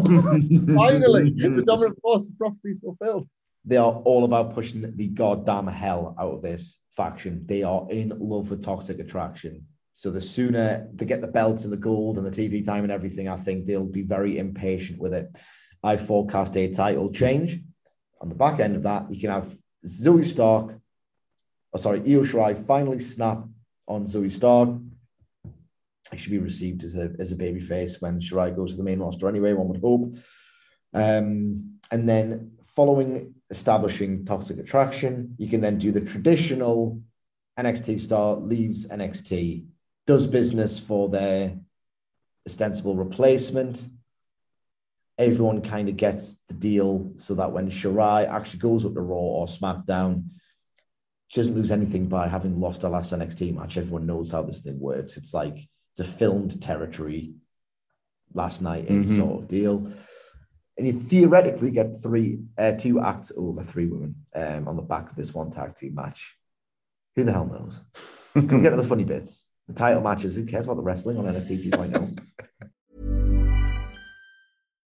Finally, 0.08 1.30
the 1.34 1.64
dominant 1.66 1.98
force 2.00 2.32
prophecy 2.32 2.74
fulfilled. 2.82 3.28
they 3.64 3.76
are 3.76 3.92
all 3.92 4.24
about 4.24 4.54
pushing 4.54 4.96
the 4.96 5.08
goddamn 5.08 5.66
hell 5.66 6.16
out 6.18 6.34
of 6.34 6.42
this 6.42 6.78
faction. 6.96 7.44
They 7.46 7.62
are 7.62 7.86
in 7.90 8.12
love 8.18 8.50
with 8.50 8.64
toxic 8.64 8.98
attraction. 8.98 9.66
So 9.94 10.10
the 10.10 10.20
sooner 10.20 10.88
they 10.94 11.06
get 11.06 11.20
the 11.20 11.26
belts 11.28 11.64
and 11.64 11.72
the 11.72 11.76
gold 11.76 12.18
and 12.18 12.26
the 12.26 12.30
TV 12.30 12.64
time 12.64 12.84
and 12.84 12.92
everything, 12.92 13.28
I 13.28 13.36
think 13.36 13.66
they'll 13.66 13.84
be 13.84 14.02
very 14.02 14.38
impatient 14.38 14.98
with 14.98 15.12
it. 15.12 15.28
I 15.82 15.96
forecast 15.96 16.56
a 16.56 16.72
title 16.72 17.10
change. 17.10 17.60
On 18.20 18.28
the 18.28 18.34
back 18.34 18.60
end 18.60 18.76
of 18.76 18.82
that, 18.82 19.12
you 19.12 19.20
can 19.20 19.30
have 19.30 19.56
Zoey 19.86 20.26
Stark, 20.26 20.78
oh, 21.72 21.78
sorry, 21.78 22.00
Io 22.00 22.22
Shirai 22.22 22.66
finally 22.66 23.00
snap 23.00 23.44
on 23.86 24.06
Zoey 24.06 24.32
Stark. 24.32 24.70
It 26.12 26.18
should 26.18 26.32
be 26.32 26.38
received 26.38 26.84
as 26.84 26.96
a 26.96 27.10
as 27.18 27.32
a 27.32 27.36
baby 27.36 27.60
face 27.60 28.00
when 28.00 28.18
Shirai 28.18 28.56
goes 28.56 28.72
to 28.72 28.76
the 28.78 28.82
main 28.82 28.98
roster 28.98 29.28
anyway, 29.28 29.52
one 29.52 29.68
would 29.68 29.80
hope. 29.80 30.16
Um, 30.94 31.78
and 31.90 32.08
then 32.08 32.52
following 32.74 33.34
establishing 33.50 34.24
toxic 34.24 34.58
attraction, 34.58 35.34
you 35.38 35.48
can 35.48 35.60
then 35.60 35.78
do 35.78 35.92
the 35.92 36.00
traditional 36.00 37.00
NXT 37.58 38.00
star 38.00 38.36
leaves 38.36 38.86
NXT, 38.88 39.66
does 40.06 40.26
business 40.26 40.78
for 40.78 41.08
their 41.08 41.58
ostensible 42.46 42.96
replacement. 42.96 43.84
Everyone 45.18 45.62
kind 45.62 45.88
of 45.88 45.96
gets 45.96 46.36
the 46.48 46.54
deal 46.54 47.12
so 47.16 47.34
that 47.34 47.50
when 47.52 47.70
Shirai 47.70 48.28
actually 48.28 48.60
goes 48.60 48.84
up 48.84 48.94
to 48.94 49.00
Raw 49.00 49.16
or 49.16 49.46
SmackDown, 49.48 50.28
she 51.26 51.40
doesn't 51.40 51.56
lose 51.56 51.72
anything 51.72 52.06
by 52.06 52.28
having 52.28 52.60
lost 52.60 52.82
her 52.82 52.88
last 52.88 53.12
NXT 53.12 53.54
match. 53.54 53.76
Everyone 53.76 54.06
knows 54.06 54.30
how 54.30 54.42
this 54.42 54.60
thing 54.60 54.78
works. 54.78 55.16
It's 55.16 55.34
like 55.34 55.56
it's 55.90 56.00
a 56.00 56.04
filmed 56.04 56.62
territory 56.62 57.34
last 58.32 58.62
night 58.62 58.86
in 58.86 59.04
Mhm. 59.04 59.16
sort 59.16 59.42
of 59.42 59.48
deal. 59.48 59.92
And 60.78 60.86
you 60.86 60.92
theoretically 60.92 61.72
get 61.72 62.00
three, 62.00 62.44
uh, 62.56 62.72
two 62.72 63.00
acts 63.00 63.32
over 63.36 63.64
three 63.64 63.86
women 63.86 64.24
um, 64.34 64.68
on 64.68 64.76
the 64.76 64.82
back 64.82 65.10
of 65.10 65.16
this 65.16 65.34
one 65.34 65.50
tag 65.50 65.74
team 65.74 65.94
match. 65.96 66.36
Who 67.16 67.24
the 67.24 67.32
hell 67.32 67.46
knows? 67.46 67.80
Come 68.34 68.62
get 68.62 68.70
to 68.70 68.76
the 68.76 68.84
funny 68.84 69.02
bits. 69.02 69.48
The 69.66 69.74
title 69.74 70.02
matches. 70.02 70.36
Who 70.36 70.46
cares 70.46 70.66
about 70.66 70.76
the 70.76 70.82
wrestling 70.84 71.18
on 71.18 71.24
NXT 71.26 71.64
2.0? 71.70 72.18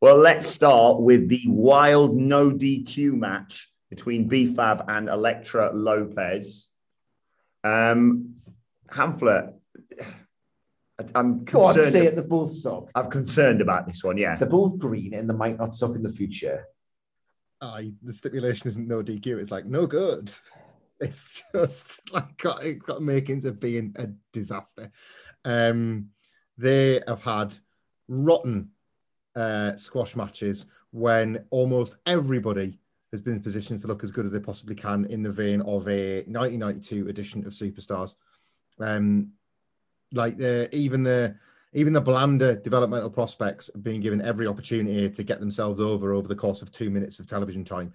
Well, 0.00 0.16
let's 0.16 0.46
start 0.46 1.00
with 1.00 1.28
the 1.28 1.42
wild 1.46 2.16
no 2.16 2.50
DQ 2.50 3.12
match 3.12 3.70
between 3.90 4.30
BFAB 4.30 4.84
and 4.88 5.08
Elektra 5.08 5.72
Lopez. 5.74 6.68
Um, 7.62 8.36
Hamflett, 8.90 9.52
I'm 11.14 11.44
Go 11.44 11.64
on, 11.64 11.74
concerned. 11.74 11.92
say 11.92 12.06
it. 12.06 12.16
They 12.16 12.22
both 12.22 12.52
suck. 12.52 12.90
I'm 12.94 13.10
concerned 13.10 13.60
about 13.60 13.86
this 13.86 14.02
one. 14.02 14.16
Yeah, 14.16 14.36
They're 14.36 14.48
both 14.48 14.78
green, 14.78 15.12
and 15.14 15.28
they 15.28 15.34
might 15.34 15.58
not 15.58 15.74
suck 15.74 15.94
in 15.94 16.02
the 16.02 16.12
future. 16.12 16.64
Aye, 17.60 17.92
the 18.02 18.12
stipulation 18.12 18.68
isn't 18.68 18.88
no 18.88 19.02
DQ. 19.02 19.38
It's 19.38 19.50
like 19.50 19.66
no 19.66 19.86
good. 19.86 20.32
It's 21.02 21.42
just 21.54 22.12
like 22.12 22.36
got, 22.36 22.62
it 22.62 22.74
got 22.80 23.00
makings 23.00 23.46
of 23.46 23.58
being 23.58 23.96
a 23.98 24.08
disaster. 24.34 24.90
Um, 25.46 26.08
they 26.58 27.00
have 27.08 27.22
had 27.22 27.54
rotten 28.06 28.72
uh, 29.40 29.76
squash 29.76 30.14
matches 30.16 30.66
when 30.90 31.44
almost 31.50 31.96
everybody 32.06 32.78
has 33.10 33.20
been 33.20 33.34
in 33.34 33.40
position 33.40 33.80
to 33.80 33.86
look 33.86 34.04
as 34.04 34.10
good 34.10 34.24
as 34.24 34.32
they 34.32 34.38
possibly 34.38 34.74
can 34.74 35.04
in 35.06 35.22
the 35.22 35.30
vein 35.30 35.60
of 35.62 35.88
a 35.88 36.18
1992 36.26 37.08
edition 37.08 37.46
of 37.46 37.52
Superstars. 37.52 38.16
Um, 38.78 39.32
like 40.12 40.36
the 40.36 40.68
even 40.74 41.02
the 41.02 41.36
even 41.72 41.92
the 41.92 42.00
blander 42.00 42.56
developmental 42.56 43.10
prospects 43.10 43.70
being 43.82 44.00
given 44.00 44.20
every 44.20 44.46
opportunity 44.46 45.08
to 45.08 45.22
get 45.22 45.38
themselves 45.40 45.80
over 45.80 46.12
over 46.12 46.28
the 46.28 46.34
course 46.34 46.62
of 46.62 46.70
two 46.70 46.90
minutes 46.90 47.18
of 47.18 47.26
television 47.26 47.64
time. 47.64 47.92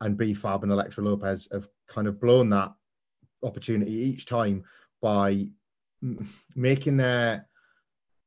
And 0.00 0.16
B 0.16 0.32
Fab 0.32 0.62
and 0.62 0.70
Elektra 0.70 1.02
Lopez 1.04 1.48
have 1.52 1.68
kind 1.88 2.06
of 2.06 2.20
blown 2.20 2.50
that 2.50 2.72
opportunity 3.42 3.92
each 3.92 4.26
time 4.26 4.64
by 5.00 5.48
making 6.54 6.96
their 6.96 7.48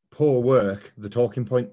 poor 0.09 0.41
work 0.41 0.91
the 0.97 1.09
talking 1.09 1.45
point. 1.45 1.69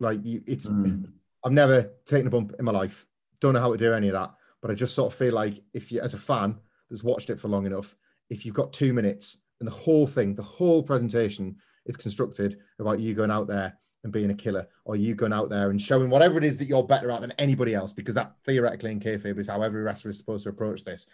Like 0.00 0.20
you, 0.24 0.42
it's, 0.46 0.68
hmm. 0.68 1.04
I've 1.44 1.52
never 1.52 1.92
taken 2.06 2.26
a 2.26 2.30
bump 2.30 2.54
in 2.58 2.64
my 2.64 2.72
life. 2.72 3.06
Don't 3.40 3.54
know 3.54 3.60
how 3.60 3.72
to 3.72 3.78
do 3.78 3.92
any 3.92 4.08
of 4.08 4.14
that, 4.14 4.34
but 4.60 4.70
I 4.70 4.74
just 4.74 4.94
sort 4.94 5.12
of 5.12 5.18
feel 5.18 5.34
like 5.34 5.62
if 5.72 5.92
you, 5.92 6.00
as 6.00 6.14
a 6.14 6.18
fan 6.18 6.58
that's 6.90 7.04
watched 7.04 7.30
it 7.30 7.38
for 7.38 7.48
long 7.48 7.66
enough, 7.66 7.94
if 8.30 8.44
you've 8.44 8.54
got 8.54 8.72
two 8.72 8.92
minutes 8.92 9.38
and 9.60 9.66
the 9.66 9.74
whole 9.74 10.06
thing, 10.06 10.34
the 10.34 10.42
whole 10.42 10.82
presentation 10.82 11.56
is 11.86 11.96
constructed 11.96 12.58
about 12.78 13.00
you 13.00 13.14
going 13.14 13.30
out 13.30 13.46
there 13.46 13.78
and 14.04 14.12
being 14.12 14.30
a 14.30 14.34
killer, 14.34 14.68
or 14.84 14.94
you 14.94 15.14
going 15.14 15.32
out 15.32 15.50
there 15.50 15.70
and 15.70 15.80
showing 15.80 16.08
whatever 16.08 16.38
it 16.38 16.44
is 16.44 16.58
that 16.58 16.66
you're 16.66 16.84
better 16.84 17.10
at 17.10 17.20
than 17.20 17.32
anybody 17.38 17.74
else, 17.74 17.92
because 17.92 18.14
that 18.14 18.32
theoretically 18.44 18.92
in 18.92 19.00
kayfabe 19.00 19.38
is 19.38 19.48
how 19.48 19.62
every 19.62 19.82
wrestler 19.82 20.10
is 20.10 20.18
supposed 20.18 20.44
to 20.44 20.50
approach 20.50 20.84
this. 20.84 21.08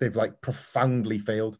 They've 0.00 0.16
like 0.16 0.40
profoundly 0.40 1.18
failed, 1.18 1.58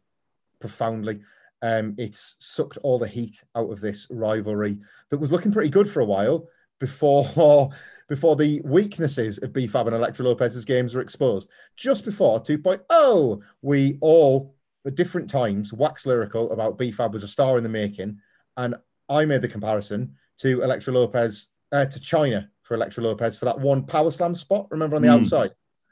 profoundly. 0.59 1.21
Um, 1.61 1.93
it's 1.97 2.35
sucked 2.39 2.77
all 2.83 2.97
the 2.99 3.07
heat 3.07 3.43
out 3.55 3.69
of 3.71 3.79
this 3.81 4.07
rivalry 4.09 4.79
that 5.09 5.19
was 5.19 5.31
looking 5.31 5.51
pretty 5.51 5.69
good 5.69 5.89
for 5.89 5.99
a 5.99 6.05
while 6.05 6.47
before 6.79 7.69
before 8.09 8.35
the 8.35 8.59
weaknesses 8.65 9.37
of 9.37 9.53
BFAB 9.53 9.87
and 9.87 9.95
Elektra 9.95 10.25
Lopez's 10.25 10.65
games 10.65 10.93
were 10.93 11.01
exposed. 11.01 11.49
Just 11.77 12.03
before 12.03 12.41
2.0, 12.41 13.39
we 13.61 13.97
all 14.01 14.55
at 14.85 14.95
different 14.95 15.29
times 15.29 15.71
wax 15.71 16.05
lyrical 16.05 16.51
about 16.51 16.77
BFAB 16.77 17.13
was 17.13 17.23
a 17.23 17.27
star 17.27 17.57
in 17.57 17.63
the 17.63 17.69
making, 17.69 18.19
and 18.57 18.75
I 19.07 19.25
made 19.25 19.41
the 19.41 19.47
comparison 19.47 20.15
to 20.39 20.61
Elektra 20.61 20.93
Lopez 20.93 21.47
uh, 21.71 21.85
to 21.85 21.99
Chyna 21.99 22.47
for 22.63 22.73
Elektra 22.75 23.03
Lopez 23.03 23.37
for 23.37 23.45
that 23.45 23.59
one 23.59 23.85
power 23.85 24.11
slam 24.11 24.33
spot. 24.35 24.67
Remember 24.71 24.95
on 24.95 25.01
the 25.01 25.07
Mm. 25.07 25.19
outside 25.19 25.51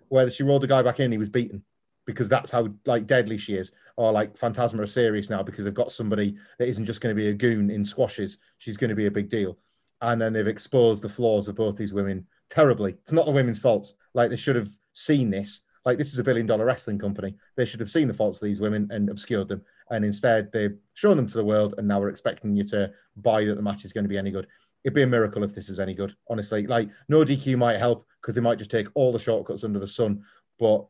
where 0.10 0.30
she 0.30 0.44
rolled 0.44 0.64
the 0.64 0.68
guy 0.68 0.82
back 0.82 1.00
in, 1.00 1.12
he 1.12 1.18
was 1.20 1.30
beaten 1.30 1.64
because 2.06 2.28
that's 2.28 2.50
how 2.50 2.68
like 2.86 3.06
deadly 3.06 3.38
she 3.38 3.54
is. 3.54 3.72
Or 4.00 4.14
like 4.14 4.40
Fantasma 4.40 4.80
are 4.80 4.86
serious 4.86 5.30
now 5.30 5.44
because 5.44 5.66
they've 5.66 5.74
got 5.74 5.92
somebody 5.92 6.38
that 6.58 6.70
isn't 6.70 6.86
just 6.86 7.02
going 7.02 7.14
to 7.14 7.22
be 7.22 7.32
a 7.32 7.34
goon 7.34 7.70
in 7.70 7.84
squashes. 7.84 8.38
She's 8.58 8.78
going 8.78 8.92
to 8.92 8.96
be 8.96 9.08
a 9.08 9.12
big 9.12 9.28
deal. 9.28 9.58
And 10.00 10.22
then 10.22 10.32
they've 10.32 10.48
exposed 10.48 11.02
the 11.02 11.10
flaws 11.10 11.50
of 11.50 11.58
both 11.58 11.76
these 11.76 11.92
women 11.92 12.26
terribly. 12.50 12.92
It's 13.02 13.12
not 13.12 13.26
the 13.26 13.34
women's 13.34 13.60
fault. 13.60 13.92
Like 14.14 14.30
they 14.30 14.38
should 14.38 14.56
have 14.56 14.70
seen 14.94 15.30
this. 15.30 15.64
Like 15.84 15.98
this 15.98 16.14
is 16.14 16.18
a 16.18 16.24
billion 16.24 16.48
dollar 16.48 16.64
wrestling 16.64 16.98
company. 16.98 17.36
They 17.58 17.66
should 17.66 17.82
have 17.82 17.90
seen 17.90 18.08
the 18.08 18.14
faults 18.14 18.42
of 18.42 18.48
these 18.48 18.62
women 18.62 18.88
and 18.90 19.10
obscured 19.10 19.50
them. 19.50 19.64
And 19.90 20.06
instead 20.06 20.50
they've 20.54 20.78
shown 20.94 21.18
them 21.18 21.28
to 21.28 21.38
the 21.38 21.44
world 21.44 21.76
and 21.78 21.86
now 21.86 22.00
we're 22.00 22.08
expecting 22.08 22.56
you 22.56 22.64
to 22.68 22.94
buy 23.18 23.44
that 23.44 23.56
the 23.56 23.62
match 23.62 23.84
is 23.84 23.92
going 23.92 24.06
to 24.06 24.10
be 24.10 24.18
any 24.18 24.32
good. 24.32 24.48
It'd 24.86 24.96
be 24.96 25.04
a 25.04 25.08
miracle 25.08 25.44
if 25.44 25.54
this 25.54 25.68
is 25.68 25.78
any 25.78 25.94
good, 25.94 26.16
honestly. 26.30 26.66
Like 26.66 26.90
no 27.10 27.26
DQ 27.26 27.58
might 27.58 27.80
help 27.80 28.08
because 28.22 28.34
they 28.34 28.40
might 28.40 28.60
just 28.60 28.72
take 28.72 28.88
all 28.94 29.12
the 29.12 29.20
shortcuts 29.20 29.66
under 29.66 29.80
the 29.80 29.88
sun. 29.88 30.24
But 30.58 30.86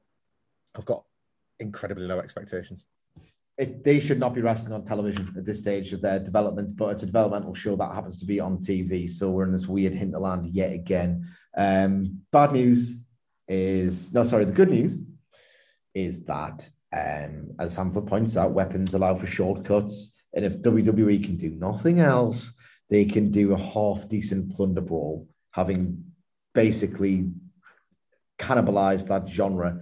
I've 0.77 0.85
got 0.85 1.05
incredibly 1.59 2.05
low 2.05 2.19
expectations. 2.19 2.85
It, 3.59 3.83
they 3.83 3.99
should 3.99 4.19
not 4.19 4.33
be 4.33 4.41
wrestling 4.41 4.73
on 4.73 4.85
television 4.85 5.33
at 5.37 5.45
this 5.45 5.59
stage 5.59 5.91
of 5.91 6.01
their 6.01 6.19
development, 6.19 6.77
but 6.77 6.87
it's 6.93 7.03
a 7.03 7.07
developmental 7.07 7.53
show 7.53 7.75
that 7.75 7.93
happens 7.93 8.19
to 8.21 8.25
be 8.25 8.39
on 8.39 8.59
TV. 8.59 9.09
So 9.09 9.31
we're 9.31 9.43
in 9.43 9.51
this 9.51 9.67
weird 9.67 9.93
hinterland 9.93 10.47
yet 10.47 10.71
again. 10.71 11.27
Um, 11.57 12.21
bad 12.31 12.53
news 12.53 12.95
is 13.49 14.13
no, 14.13 14.23
sorry, 14.23 14.45
the 14.45 14.53
good 14.53 14.69
news 14.69 14.97
is 15.93 16.23
that, 16.25 16.69
um, 16.95 17.51
as 17.59 17.75
Hamford 17.75 18.07
points 18.07 18.37
out, 18.37 18.51
weapons 18.51 18.93
allow 18.93 19.15
for 19.15 19.27
shortcuts. 19.27 20.13
And 20.33 20.45
if 20.45 20.61
WWE 20.61 21.23
can 21.23 21.35
do 21.35 21.49
nothing 21.49 21.99
else, 21.99 22.53
they 22.89 23.05
can 23.05 23.31
do 23.31 23.53
a 23.53 23.57
half 23.57 24.07
decent 24.07 24.55
plunder 24.55 24.81
brawl, 24.81 25.27
having 25.51 26.05
basically 26.53 27.29
cannibalized 28.39 29.07
that 29.07 29.27
genre 29.27 29.79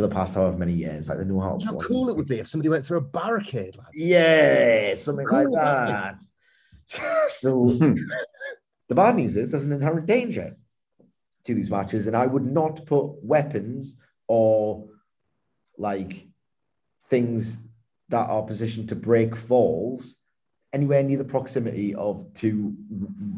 for 0.00 0.08
the 0.08 0.14
past 0.14 0.34
however 0.34 0.56
many 0.56 0.72
years. 0.72 1.08
Like 1.08 1.18
they 1.18 1.24
know 1.24 1.40
how, 1.40 1.58
How 1.64 1.76
cool 1.76 2.08
it 2.08 2.16
would 2.16 2.26
be 2.26 2.38
if 2.38 2.48
somebody 2.48 2.68
went 2.68 2.84
through 2.84 2.98
a 2.98 3.02
barricade, 3.02 3.76
lads. 3.76 3.90
yeah, 3.94 4.94
something 4.94 5.26
Cool, 5.26 5.52
like 5.52 5.88
that. 5.88 6.20
so 7.28 7.68
hmm. 7.68 7.94
the 8.88 8.94
bad 8.94 9.16
news 9.16 9.36
is 9.36 9.50
there's 9.50 9.64
an 9.64 9.72
inherent 9.72 10.06
danger 10.06 10.56
to 11.44 11.54
these 11.54 11.70
matches, 11.70 12.06
and 12.06 12.16
I 12.16 12.26
would 12.26 12.44
not 12.44 12.86
put 12.86 13.22
weapons 13.22 13.96
or 14.26 14.88
like 15.76 16.26
things 17.08 17.62
that 18.08 18.28
are 18.28 18.42
positioned 18.42 18.88
to 18.88 18.96
break 18.96 19.36
falls 19.36 20.16
anywhere 20.72 21.02
near 21.02 21.18
the 21.18 21.24
proximity 21.24 21.94
of 21.94 22.26
two 22.34 22.74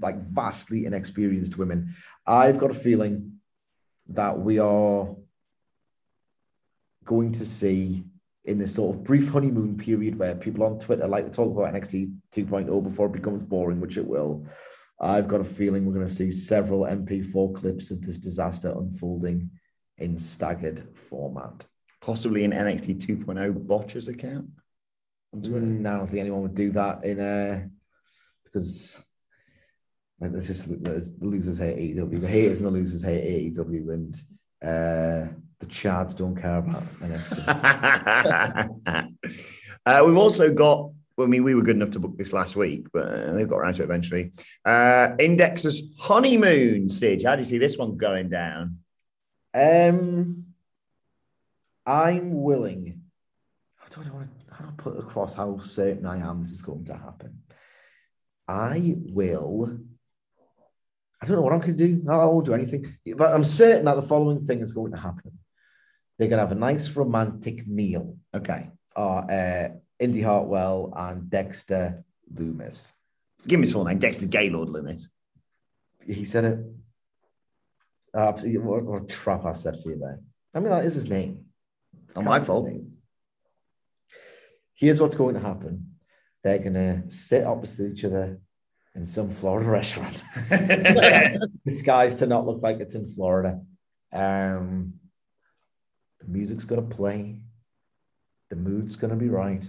like 0.01 0.29
vastly 0.29 0.87
inexperienced 0.87 1.59
women. 1.59 1.95
I've 2.27 2.59
got 2.59 2.71
a 2.71 2.75
feeling 2.75 3.41
that 4.09 4.39
we 4.39 4.59
are 4.59 5.09
going 7.05 7.33
to 7.33 7.47
see 7.47 8.05
in 8.45 8.59
this 8.59 8.75
sort 8.75 8.97
of 8.97 9.05
brief 9.05 9.29
honeymoon 9.29 9.77
period 9.77 10.19
where 10.19 10.35
people 10.35 10.65
on 10.65 10.79
Twitter 10.79 11.07
like 11.07 11.27
to 11.27 11.31
talk 11.33 11.57
about 11.57 11.73
NXT 11.75 12.15
2.0 12.35 12.83
before 12.83 13.07
it 13.07 13.13
becomes 13.13 13.43
boring, 13.43 13.81
which 13.81 13.97
it 13.97 14.07
will. 14.07 14.47
I've 15.01 15.29
got 15.29 15.41
a 15.41 15.45
feeling 15.45 15.85
we're 15.85 15.95
going 15.95 16.07
to 16.07 16.13
see 16.13 16.31
several 16.31 16.83
MP4 16.83 17.55
clips 17.55 17.91
of 17.91 18.03
this 18.03 18.19
disaster 18.19 18.71
unfolding 18.71 19.51
in 19.99 20.19
staggered 20.19 20.89
format. 21.09 21.67
possibly 22.01 22.45
an 22.45 22.53
NXT 22.53 23.01
2.0 23.07 23.67
botchers 23.67 24.09
account. 24.09 24.47
Mm, 25.35 25.87
I 25.87 25.99
don't 25.99 26.07
think 26.09 26.21
anyone 26.21 26.43
would 26.43 26.55
do 26.55 26.71
that 26.73 27.05
in 27.05 27.21
a. 27.21 27.69
because 28.45 28.97
like 30.21 30.33
there's 30.33 30.47
just 30.47 30.69
the 30.69 31.13
losers 31.21 31.59
hate 31.59 31.97
AEW, 31.97 32.21
the 32.21 32.29
haters 32.29 32.59
and 32.59 32.67
the 32.67 32.71
losers 32.73 33.03
hate 33.03 33.55
AEW, 33.57 33.93
and 33.95 34.21
uh 34.63 35.33
the 35.63 35.69
chads 35.69 36.17
don't 36.17 36.35
care 36.35 36.59
about 36.59 36.83
uh, 39.87 40.03
we've 40.05 40.17
also 40.17 40.53
got, 40.53 40.91
I 41.21 41.27
mean, 41.27 41.45
we 41.45 41.55
were 41.55 41.63
good 41.63 41.77
enough 41.77 41.93
to 41.93 42.01
book 42.01 42.19
this 42.19 42.33
last 42.33 42.57
week, 42.57 42.89
but 42.93 43.07
uh, 43.07 43.33
they've 43.33 43.49
got 43.49 43.59
around 43.59 43.75
to 43.75 43.83
it 43.83 43.85
eventually. 43.85 44.33
Uh, 44.65 45.11
Index's 45.21 45.83
honeymoon, 45.99 46.89
Sid. 46.89 47.23
How 47.23 47.37
do 47.37 47.43
you 47.43 47.49
see 47.49 47.59
this 47.59 47.79
one 47.79 47.97
going 47.97 48.29
down? 48.29 48.79
Um, 49.55 50.47
I'm 51.87 52.43
willing. 52.43 53.03
I 53.81 53.87
don't 53.95 54.13
want 54.13 54.29
to. 54.29 54.33
I 54.53 54.65
put 54.77 54.99
across 54.99 55.35
how 55.35 55.61
certain 55.61 56.07
I 56.07 56.19
am 56.19 56.43
this 56.43 56.53
is 56.53 56.63
going 56.63 56.85
to 56.87 56.97
happen? 56.97 57.39
I 58.49 58.97
will. 58.97 59.79
I 61.21 61.27
don't 61.27 61.37
know 61.37 61.43
what 61.43 61.53
I'm 61.53 61.61
going 61.61 61.77
to 61.77 61.87
do. 61.87 62.03
I 62.11 62.25
won't 62.25 62.47
do 62.47 62.55
anything, 62.55 62.97
but 63.17 63.33
I'm 63.33 63.45
certain 63.45 63.85
that 63.85 63.95
the 63.95 64.03
following 64.03 64.45
thing 64.45 64.61
is 64.61 64.73
going 64.73 64.91
to 64.91 64.99
happen. 64.99 65.39
They're 66.19 66.29
going 66.29 66.39
to 66.39 66.47
have 66.47 66.53
a 66.53 66.61
nice 66.61 66.91
romantic 66.91 67.67
meal. 67.67 68.17
Okay. 68.35 68.71
Or 68.95 69.31
uh, 69.31 69.71
Indi 69.99 70.21
Hartwell 70.21 70.93
and 70.97 71.31
Dexter 71.31 72.05
Lumis. 72.35 72.93
Give 73.47 73.59
me 73.59 73.67
his 73.67 73.73
full 73.73 73.85
name, 73.85 73.99
Dexter 73.99 74.27
Gaylord 74.27 74.69
Lumis. 74.69 75.09
He 76.07 76.25
said 76.25 76.45
it. 76.45 76.59
Absolutely, 78.15 78.61
what, 78.61 78.85
what 78.85 79.03
a 79.03 79.07
trap 79.07 79.45
I 79.47 79.55
said 79.55 79.81
for 79.83 79.91
you 79.91 79.99
there. 79.99 80.21
I 80.55 80.61
mean, 80.61 80.69
that 80.69 80.85
is 80.85 80.95
his 80.95 81.09
name. 81.09 81.47
Not 82.15 82.25
my 82.25 82.41
fault. 82.41 82.69
Here's 84.75 85.01
what's 85.01 85.17
going 85.17 85.35
to 85.35 85.41
happen. 85.41 85.95
They're 86.43 86.59
going 86.59 86.75
to 86.75 87.05
sit 87.09 87.45
opposite 87.45 87.93
each 87.93 88.05
other 88.05 88.39
in 88.95 89.07
some 89.07 89.31
Florida 89.31 89.71
restaurant, 89.71 90.23
disguised 91.65 92.19
to 92.19 92.27
not 92.27 92.47
look 92.47 92.63
like 92.63 92.81
it's 92.81 92.95
in 92.95 93.15
Florida. 93.15 93.61
Um, 94.13 94.95
the 96.23 96.29
music's 96.31 96.65
going 96.65 96.87
to 96.89 96.95
play. 96.97 97.37
The 98.51 98.57
mood's 98.57 98.97
going 98.97 99.11
to 99.11 99.17
be 99.17 99.29
right. 99.29 99.65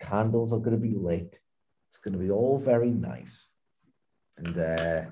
Candles 0.00 0.52
are 0.52 0.58
going 0.58 0.72
to 0.80 0.82
be 0.88 0.94
lit. 0.94 1.38
It's 1.90 1.98
going 2.02 2.12
to 2.14 2.18
be 2.18 2.30
all 2.30 2.58
very 2.58 2.90
nice. 2.90 3.48
And 4.38 4.56
uh, 4.58 5.02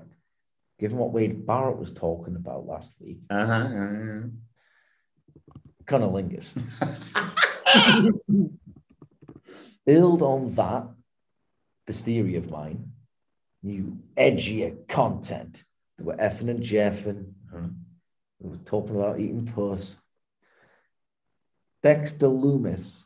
given 0.79 0.97
what 0.97 1.11
Wade 1.11 1.45
Barrett 1.45 1.77
was 1.77 1.93
talking 1.93 2.35
about 2.35 2.65
last 2.65 2.93
week, 2.99 3.19
Uh-huh. 3.29 3.53
uh-huh. 3.53 4.21
cunnilingus. 5.85 6.55
Build 9.85 10.21
on 10.21 10.53
that, 10.55 10.87
this 11.87 12.01
theory 12.01 12.35
of 12.35 12.49
mine, 12.49 12.91
new 13.63 13.97
edgier 14.17 14.87
content. 14.87 15.63
They 15.97 16.03
were 16.03 16.15
effing 16.15 16.49
and 16.49 16.61
jeffing. 16.63 17.33
We 18.39 18.49
were 18.51 18.57
talking 18.65 18.95
about 18.95 19.19
eating 19.19 19.47
puss. 19.53 19.97
Dexter 21.83 22.27
Lumis 22.27 23.05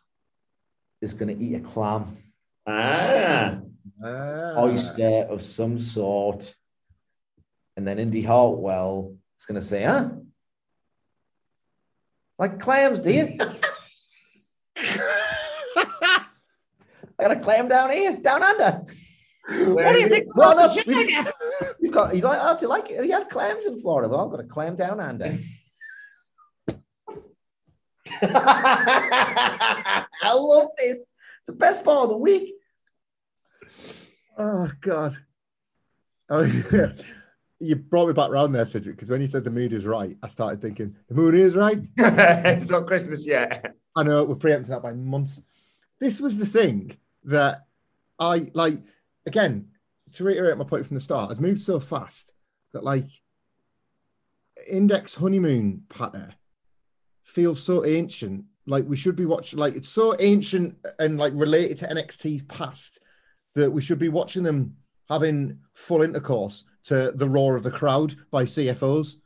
is 1.02 1.14
going 1.14 1.36
to 1.36 1.44
eat 1.44 1.56
a 1.56 1.60
clam, 1.60 2.18
Ah. 2.66 3.60
Ah. 4.04 4.54
oyster 4.58 5.28
of 5.30 5.42
some 5.42 5.80
sort. 5.80 6.56
And 7.76 7.88
then 7.88 8.00
Indi 8.00 8.22
Hartwell 8.22 9.16
is 9.40 9.46
going 9.46 9.60
to 9.60 9.66
say, 9.68 9.84
huh? 9.84 10.12
Like 12.40 12.60
clams, 12.60 13.02
do 13.02 13.12
you? 13.12 13.28
I 14.78 16.24
got 17.20 17.32
a 17.32 17.40
clam 17.40 17.68
down 17.68 17.92
here, 17.92 18.16
down 18.18 18.44
under. 18.44 18.84
What 19.74 19.94
do 19.94 20.00
you 20.00 20.10
think? 20.10 20.36
Well, 20.36 20.56
no, 20.56 20.74
we- 20.88 21.14
You've 21.14 21.34
got 21.94 22.16
you 22.16 22.22
like 22.22 22.40
oh, 22.42 22.56
do 22.58 22.64
you 22.64 22.70
like 22.70 22.90
it? 22.90 23.06
You 23.06 23.12
have 23.14 23.30
clams 23.30 23.66
in 23.66 23.82
Florida. 23.82 24.10
Well, 24.10 24.26
I've 24.26 24.32
got 24.32 24.40
a 24.40 24.48
clam 24.48 24.76
down 24.76 25.00
under. 25.00 25.38
I 28.22 30.06
love 30.34 30.70
this. 30.78 30.98
It's 30.98 31.48
the 31.48 31.54
best 31.54 31.84
part 31.84 32.04
of 32.04 32.10
the 32.10 32.18
week. 32.18 32.54
Oh 34.38 34.72
God. 34.82 35.18
Oh, 36.30 36.44
yeah. 36.72 36.92
You 37.60 37.76
brought 37.76 38.08
me 38.08 38.14
back 38.14 38.30
round 38.30 38.54
there, 38.54 38.66
Cedric, 38.66 38.96
because 38.96 39.10
when 39.10 39.22
you 39.22 39.28
said 39.28 39.44
the 39.44 39.50
mood 39.50 39.72
is 39.72 39.86
right, 39.86 40.18
I 40.22 40.28
started 40.28 40.62
thinking 40.62 40.96
the 41.08 41.16
mood 41.16 41.36
is 41.36 41.56
right. 41.56 41.80
it's 41.98 42.70
not 42.70 42.88
Christmas 42.88 43.26
yet. 43.26 43.76
I 43.96 44.04
know 44.04 44.24
we're 44.24 44.36
preempting 44.36 44.72
that 44.72 44.82
by 44.82 44.94
months. 44.94 45.42
This 46.00 46.20
was 46.20 46.40
the 46.40 46.46
thing 46.46 46.98
that 47.26 47.66
I 48.20 48.52
like. 48.54 48.80
Again, 49.26 49.70
to 50.14 50.24
reiterate 50.24 50.58
my 50.58 50.64
point 50.64 50.86
from 50.86 50.96
the 50.96 51.02
start, 51.02 51.30
has 51.30 51.40
moved 51.40 51.62
so 51.62 51.80
fast 51.80 52.34
that 52.74 52.84
like 52.84 53.10
Index 54.70 55.16
honeymoon 55.16 55.84
pattern 55.90 56.34
feels 57.24 57.62
so 57.62 57.86
ancient. 57.86 58.46
Like 58.66 58.88
we 58.88 58.96
should 58.96 59.16
be 59.16 59.26
watching. 59.26 59.60
Like 59.60 59.76
it's 59.76 59.90
so 59.90 60.16
ancient 60.20 60.76
and 61.00 61.18
like 61.18 61.34
related 61.36 61.78
to 61.80 61.88
NXT's 61.88 62.44
past 62.44 63.00
that 63.56 63.72
we 63.72 63.82
should 63.82 64.00
be 64.00 64.10
watching 64.10 64.44
them 64.44 64.76
having 65.10 65.60
full 65.74 66.02
intercourse 66.02 66.66
to 66.84 67.12
the 67.16 67.28
roar 67.28 67.56
of 67.56 67.64
the 67.64 67.72
crowd 67.72 68.16
by 68.32 68.44
CFOs. 68.44 69.18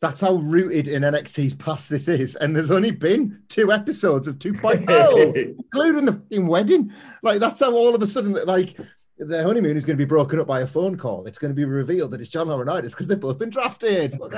That's 0.00 0.20
how 0.20 0.34
rooted 0.34 0.88
in 0.88 1.02
NXT's 1.02 1.54
past 1.56 1.90
this 1.90 2.08
is. 2.08 2.36
And 2.36 2.56
there's 2.56 2.70
only 2.70 2.90
been 2.90 3.42
two 3.48 3.70
episodes 3.70 4.28
of 4.28 4.38
2.0, 4.38 5.34
including 5.58 6.06
the 6.06 6.12
fucking 6.12 6.46
wedding. 6.46 6.92
Like, 7.22 7.38
that's 7.38 7.60
how 7.60 7.74
all 7.74 7.94
of 7.94 8.02
a 8.02 8.06
sudden, 8.06 8.32
like, 8.46 8.78
the 9.20 9.42
honeymoon 9.42 9.76
is 9.76 9.84
going 9.84 9.96
to 9.96 10.04
be 10.04 10.08
broken 10.08 10.40
up 10.40 10.46
by 10.46 10.60
a 10.60 10.66
phone 10.66 10.96
call. 10.96 11.26
It's 11.26 11.38
going 11.38 11.50
to 11.50 11.54
be 11.54 11.64
revealed 11.64 12.10
that 12.12 12.20
it's 12.20 12.30
John 12.30 12.48
Laurinaitis 12.48 12.90
because 12.90 13.06
they've 13.06 13.20
both 13.20 13.38
been 13.38 13.50
drafted. 13.50 14.18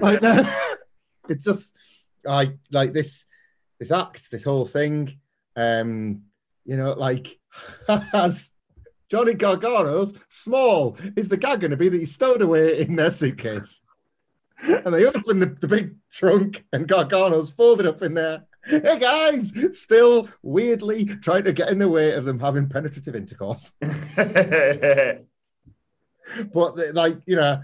Like, 0.00 0.20
it's 1.28 1.44
just, 1.44 1.76
I 2.26 2.52
like 2.70 2.92
this, 2.92 3.26
this 3.78 3.90
act, 3.90 4.30
this 4.30 4.44
whole 4.44 4.64
thing. 4.64 5.18
Um, 5.56 6.22
you 6.64 6.76
know, 6.76 6.92
like, 6.92 7.38
as 8.12 8.50
Johnny 9.12 9.34
Gargano's 9.34 10.14
small. 10.28 10.96
Is 11.16 11.28
the 11.28 11.36
gag 11.36 11.60
going 11.60 11.72
to 11.72 11.76
be 11.76 11.90
that 11.90 11.98
he's 11.98 12.14
stowed 12.14 12.40
away 12.40 12.80
in 12.80 12.96
their 12.96 13.10
suitcase? 13.10 13.82
And 14.64 14.94
they 14.94 15.04
open 15.04 15.38
the, 15.38 15.54
the 15.60 15.68
big 15.68 15.96
trunk 16.10 16.64
and 16.72 16.88
Gargano's 16.88 17.50
folded 17.50 17.84
up 17.84 18.00
in 18.00 18.14
there. 18.14 18.44
Hey 18.64 18.98
guys, 18.98 19.52
still 19.78 20.28
weirdly 20.42 21.04
trying 21.04 21.44
to 21.44 21.52
get 21.52 21.70
in 21.70 21.78
the 21.78 21.88
way 21.88 22.12
of 22.12 22.24
them 22.24 22.38
having 22.38 22.68
penetrative 22.68 23.16
intercourse. 23.16 23.72
But 26.54 26.76
they- 26.76 26.92
like, 26.92 27.18
you 27.26 27.36
know, 27.36 27.60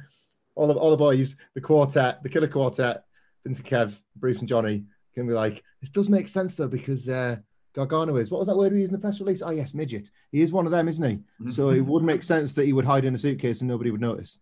all 0.54 0.66
the 0.66 0.74
all 0.74 0.90
the 0.90 0.96
boys, 0.96 1.36
the 1.54 1.60
quartet, 1.60 2.22
the 2.22 2.28
killer 2.28 2.48
quartet, 2.48 3.04
Vince 3.44 3.60
and 3.60 3.68
Kev, 3.68 3.98
Bruce 4.16 4.40
and 4.40 4.48
Johnny, 4.48 4.84
can 5.14 5.26
be 5.26 5.32
like, 5.32 5.62
this 5.80 5.90
does 5.90 6.10
make 6.10 6.26
sense 6.28 6.56
though, 6.56 6.66
because 6.68 7.08
uh 7.08 7.36
Gargano 7.74 8.16
is 8.16 8.30
what 8.30 8.38
was 8.40 8.48
that 8.48 8.56
word 8.56 8.72
we 8.72 8.80
used 8.80 8.90
in 8.92 8.96
the 8.98 9.00
press 9.00 9.20
release? 9.20 9.40
Oh 9.42 9.50
yes, 9.50 9.72
midget. 9.74 10.10
He 10.32 10.40
is 10.42 10.52
one 10.52 10.66
of 10.66 10.72
them, 10.72 10.88
isn't 10.88 11.08
he? 11.08 11.20
So 11.52 11.70
it 11.70 11.80
would 11.86 12.02
make 12.02 12.24
sense 12.24 12.54
that 12.54 12.66
he 12.66 12.72
would 12.72 12.84
hide 12.84 13.04
in 13.04 13.14
a 13.14 13.18
suitcase 13.18 13.60
and 13.60 13.68
nobody 13.68 13.90
would 13.92 14.00
notice. 14.00 14.40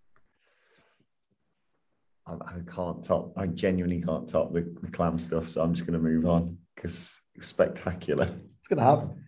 I, 2.27 2.33
I 2.33 2.75
can't 2.75 3.05
top. 3.05 3.33
I 3.37 3.47
genuinely 3.47 4.03
can't 4.03 4.29
top 4.29 4.53
the, 4.53 4.63
the 4.83 4.91
clam 4.91 5.19
stuff. 5.19 5.49
So 5.49 5.63
I'm 5.63 5.75
just 5.75 5.87
going 5.87 6.01
to 6.01 6.05
move 6.05 6.27
on 6.27 6.59
because 6.75 7.21
it's 7.35 7.49
spectacular. 7.49 8.29
It's 8.59 8.69
going 8.69 8.79
to 8.79 8.85
happen. 8.85 9.25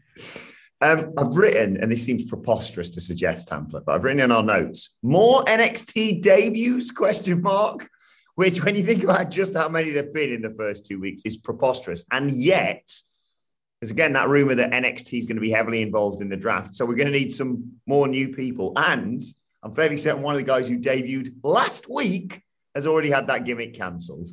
Um, 0.81 1.13
I've 1.19 1.35
written, 1.35 1.77
and 1.79 1.91
this 1.91 2.05
seems 2.05 2.25
preposterous 2.25 2.91
to 2.91 3.01
suggest, 3.01 3.51
Hamflett, 3.51 3.85
but 3.85 3.95
I've 3.95 4.05
written 4.05 4.21
in 4.21 4.31
our 4.31 4.43
notes 4.43 4.97
more 5.03 5.45
NXT 5.45 6.23
debuts? 6.23 6.91
Question 6.91 7.43
mark. 7.43 7.89
Which, 8.37 8.63
when 8.65 8.77
you 8.77 8.85
think 8.85 9.03
about 9.03 9.33
just 9.33 9.55
how 9.55 9.69
many 9.69 9.91
there've 9.91 10.15
been 10.15 10.33
in 10.33 10.43
the 10.43 10.55
first 10.57 10.87
two 10.87 11.01
weeks, 11.01 11.23
is 11.25 11.37
preposterous. 11.37 12.05
And 12.13 12.31
yet, 12.31 12.89
there's 13.81 13.91
again 13.91 14.13
that 14.13 14.29
rumor 14.29 14.55
that 14.55 14.71
NXT 14.71 15.19
is 15.19 15.27
going 15.27 15.37
to 15.37 15.41
be 15.41 15.51
heavily 15.51 15.83
involved 15.83 16.21
in 16.21 16.29
the 16.29 16.37
draft. 16.37 16.77
So 16.77 16.87
we're 16.87 16.95
going 16.95 17.13
to 17.13 17.19
need 17.19 17.33
some 17.33 17.73
more 17.87 18.07
new 18.07 18.29
people. 18.29 18.73
And 18.77 19.21
I'm 19.65 19.75
fairly 19.75 19.97
certain 19.97 20.23
one 20.23 20.37
of 20.37 20.41
the 20.41 20.47
guys 20.47 20.69
who 20.69 20.79
debuted 20.79 21.35
last 21.43 21.91
week 21.91 22.43
has 22.79 22.87
already 22.87 23.11
had 23.11 23.27
that 23.27 23.45
gimmick 23.45 23.75
cancelled. 23.75 24.29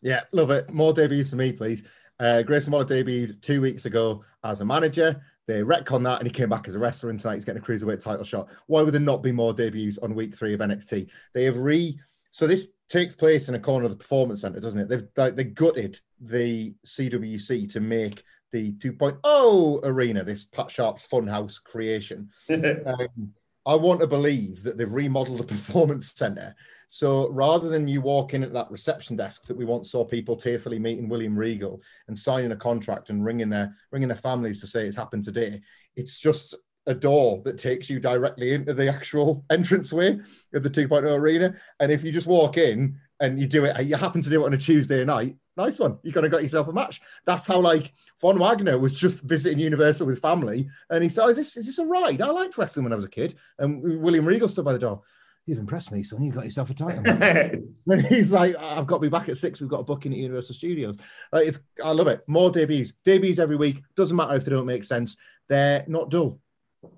Yeah, 0.00 0.22
love 0.32 0.50
it. 0.50 0.72
More 0.72 0.92
debuts 0.92 1.30
for 1.30 1.36
me, 1.36 1.52
please. 1.52 1.84
Uh, 2.18 2.42
Grayson 2.42 2.72
Waller 2.72 2.86
debuted 2.86 3.42
two 3.42 3.60
weeks 3.60 3.84
ago 3.84 4.24
as 4.42 4.62
a 4.62 4.64
manager. 4.64 5.20
They 5.46 5.60
retcon 5.60 6.02
that 6.04 6.18
and 6.18 6.26
he 6.26 6.32
came 6.32 6.48
back 6.48 6.66
as 6.66 6.74
a 6.74 6.78
wrestler, 6.78 7.10
and 7.10 7.20
tonight 7.20 7.34
he's 7.34 7.44
getting 7.44 7.62
a 7.62 7.64
cruiserweight 7.64 8.00
title 8.00 8.24
shot. 8.24 8.48
Why 8.66 8.82
would 8.82 8.94
there 8.94 9.00
not 9.00 9.22
be 9.22 9.32
more 9.32 9.52
debuts 9.52 9.98
on 9.98 10.14
week 10.14 10.34
three 10.34 10.54
of 10.54 10.60
NXT? 10.60 11.08
They 11.34 11.44
have 11.44 11.58
re. 11.58 11.98
So 12.30 12.46
this 12.46 12.68
takes 12.88 13.14
place 13.14 13.48
in 13.48 13.54
a 13.54 13.60
corner 13.60 13.84
of 13.84 13.90
the 13.90 13.96
performance 13.96 14.40
center, 14.40 14.60
doesn't 14.60 14.80
it? 14.80 14.88
They've 14.88 15.06
like, 15.16 15.36
they 15.36 15.44
gutted 15.44 16.00
the 16.20 16.74
CWC 16.86 17.70
to 17.72 17.80
make 17.80 18.22
the 18.52 18.72
2.0 18.72 19.80
arena, 19.84 20.24
this 20.24 20.44
Pat 20.44 20.70
Sharp's 20.70 21.06
funhouse 21.06 21.62
creation. 21.62 22.30
Um, 22.50 23.34
I 23.66 23.74
want 23.74 23.98
to 24.00 24.06
believe 24.06 24.62
that 24.62 24.78
they've 24.78 24.92
remodeled 24.92 25.38
the 25.38 25.44
performance 25.54 26.12
center. 26.14 26.54
So 26.88 27.28
rather 27.30 27.68
than 27.68 27.88
you 27.88 28.00
walk 28.00 28.32
in 28.32 28.44
at 28.44 28.52
that 28.52 28.70
reception 28.70 29.16
desk 29.16 29.46
that 29.46 29.56
we 29.56 29.64
once 29.64 29.90
saw 29.90 30.04
people 30.04 30.36
tearfully 30.36 30.78
meeting 30.78 31.08
William 31.08 31.36
Regal 31.36 31.82
and 32.06 32.16
signing 32.16 32.52
a 32.52 32.56
contract 32.56 33.10
and 33.10 33.24
ringing 33.24 33.48
their 33.48 33.74
ringing 33.90 34.08
their 34.08 34.16
families 34.16 34.60
to 34.60 34.68
say 34.68 34.86
it's 34.86 34.96
happened 34.96 35.24
today, 35.24 35.60
it's 35.96 36.18
just 36.18 36.54
a 36.86 36.94
door 36.94 37.42
that 37.44 37.58
takes 37.58 37.90
you 37.90 37.98
directly 37.98 38.54
into 38.54 38.72
the 38.72 38.88
actual 38.88 39.44
entranceway 39.50 40.20
of 40.54 40.62
the 40.62 40.70
2.0 40.70 41.02
arena. 41.02 41.54
And 41.80 41.90
if 41.90 42.04
you 42.04 42.12
just 42.12 42.28
walk 42.28 42.56
in 42.56 42.96
and 43.18 43.40
you 43.40 43.48
do 43.48 43.64
it, 43.64 43.84
you 43.84 43.96
happen 43.96 44.22
to 44.22 44.30
do 44.30 44.42
it 44.42 44.46
on 44.46 44.54
a 44.54 44.58
Tuesday 44.58 45.04
night, 45.04 45.36
nice 45.56 45.78
one. 45.78 45.98
You 46.02 46.12
kind 46.12 46.26
of 46.26 46.32
got 46.32 46.42
yourself 46.42 46.68
a 46.68 46.72
match. 46.72 47.00
That's 47.24 47.46
how 47.46 47.60
like 47.60 47.92
Von 48.20 48.38
Wagner 48.38 48.78
was 48.78 48.94
just 48.94 49.22
visiting 49.22 49.58
Universal 49.58 50.06
with 50.06 50.20
family, 50.20 50.68
and 50.90 51.02
he 51.02 51.08
said, 51.08 51.24
oh, 51.24 51.28
"Is 51.28 51.36
this 51.36 51.56
is 51.56 51.66
this 51.66 51.78
a 51.78 51.86
ride? 51.86 52.22
I 52.22 52.30
liked 52.30 52.58
wrestling 52.58 52.84
when 52.84 52.92
I 52.92 52.96
was 52.96 53.04
a 53.04 53.10
kid." 53.10 53.34
And 53.58 54.02
William 54.02 54.26
Regal 54.26 54.48
stood 54.48 54.64
by 54.64 54.72
the 54.72 54.78
door. 54.78 55.02
You've 55.46 55.60
impressed 55.60 55.92
me, 55.92 56.02
son. 56.02 56.24
You 56.24 56.32
got 56.32 56.44
yourself 56.44 56.70
a 56.70 56.74
title. 56.74 57.04
and 57.86 58.06
he's 58.06 58.32
like, 58.32 58.56
"I've 58.56 58.86
got 58.86 58.96
to 58.96 59.02
be 59.02 59.08
back 59.08 59.28
at 59.28 59.36
six. 59.36 59.60
We've 59.60 59.70
got 59.70 59.80
a 59.80 59.84
booking 59.84 60.12
at 60.12 60.18
Universal 60.18 60.56
Studios." 60.56 60.98
Like, 61.32 61.46
it's 61.46 61.60
I 61.84 61.92
love 61.92 62.08
it. 62.08 62.22
More 62.26 62.50
debuts, 62.50 62.92
debuts 63.04 63.38
every 63.38 63.56
week. 63.56 63.82
Doesn't 63.94 64.16
matter 64.16 64.34
if 64.34 64.44
they 64.44 64.50
don't 64.50 64.66
make 64.66 64.84
sense. 64.84 65.16
They're 65.48 65.84
not 65.86 66.10
dull. 66.10 66.40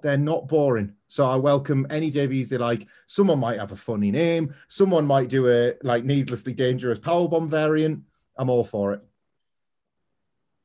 They're 0.03 0.18
not 0.18 0.49
boring. 0.49 0.94
So 1.09 1.29
I 1.29 1.37
welcome 1.37 1.87
any 1.90 2.11
debuts 2.11 2.51
they 2.51 2.59
like. 2.59 2.87
Someone 3.07 3.38
might 3.38 3.59
have 3.59 3.73
a 3.73 3.77
funny 3.77 4.11
name. 4.11 4.55
Someone 4.68 5.07
might 5.07 5.29
do 5.29 5.49
a 5.49 5.75
like 5.83 6.05
needlessly 6.05 6.53
dangerous 6.53 6.99
powerbomb 6.99 7.49
variant. 7.49 8.03
I'm 8.38 8.48
all 8.51 8.64
for 8.64 8.92
it. 8.94 9.01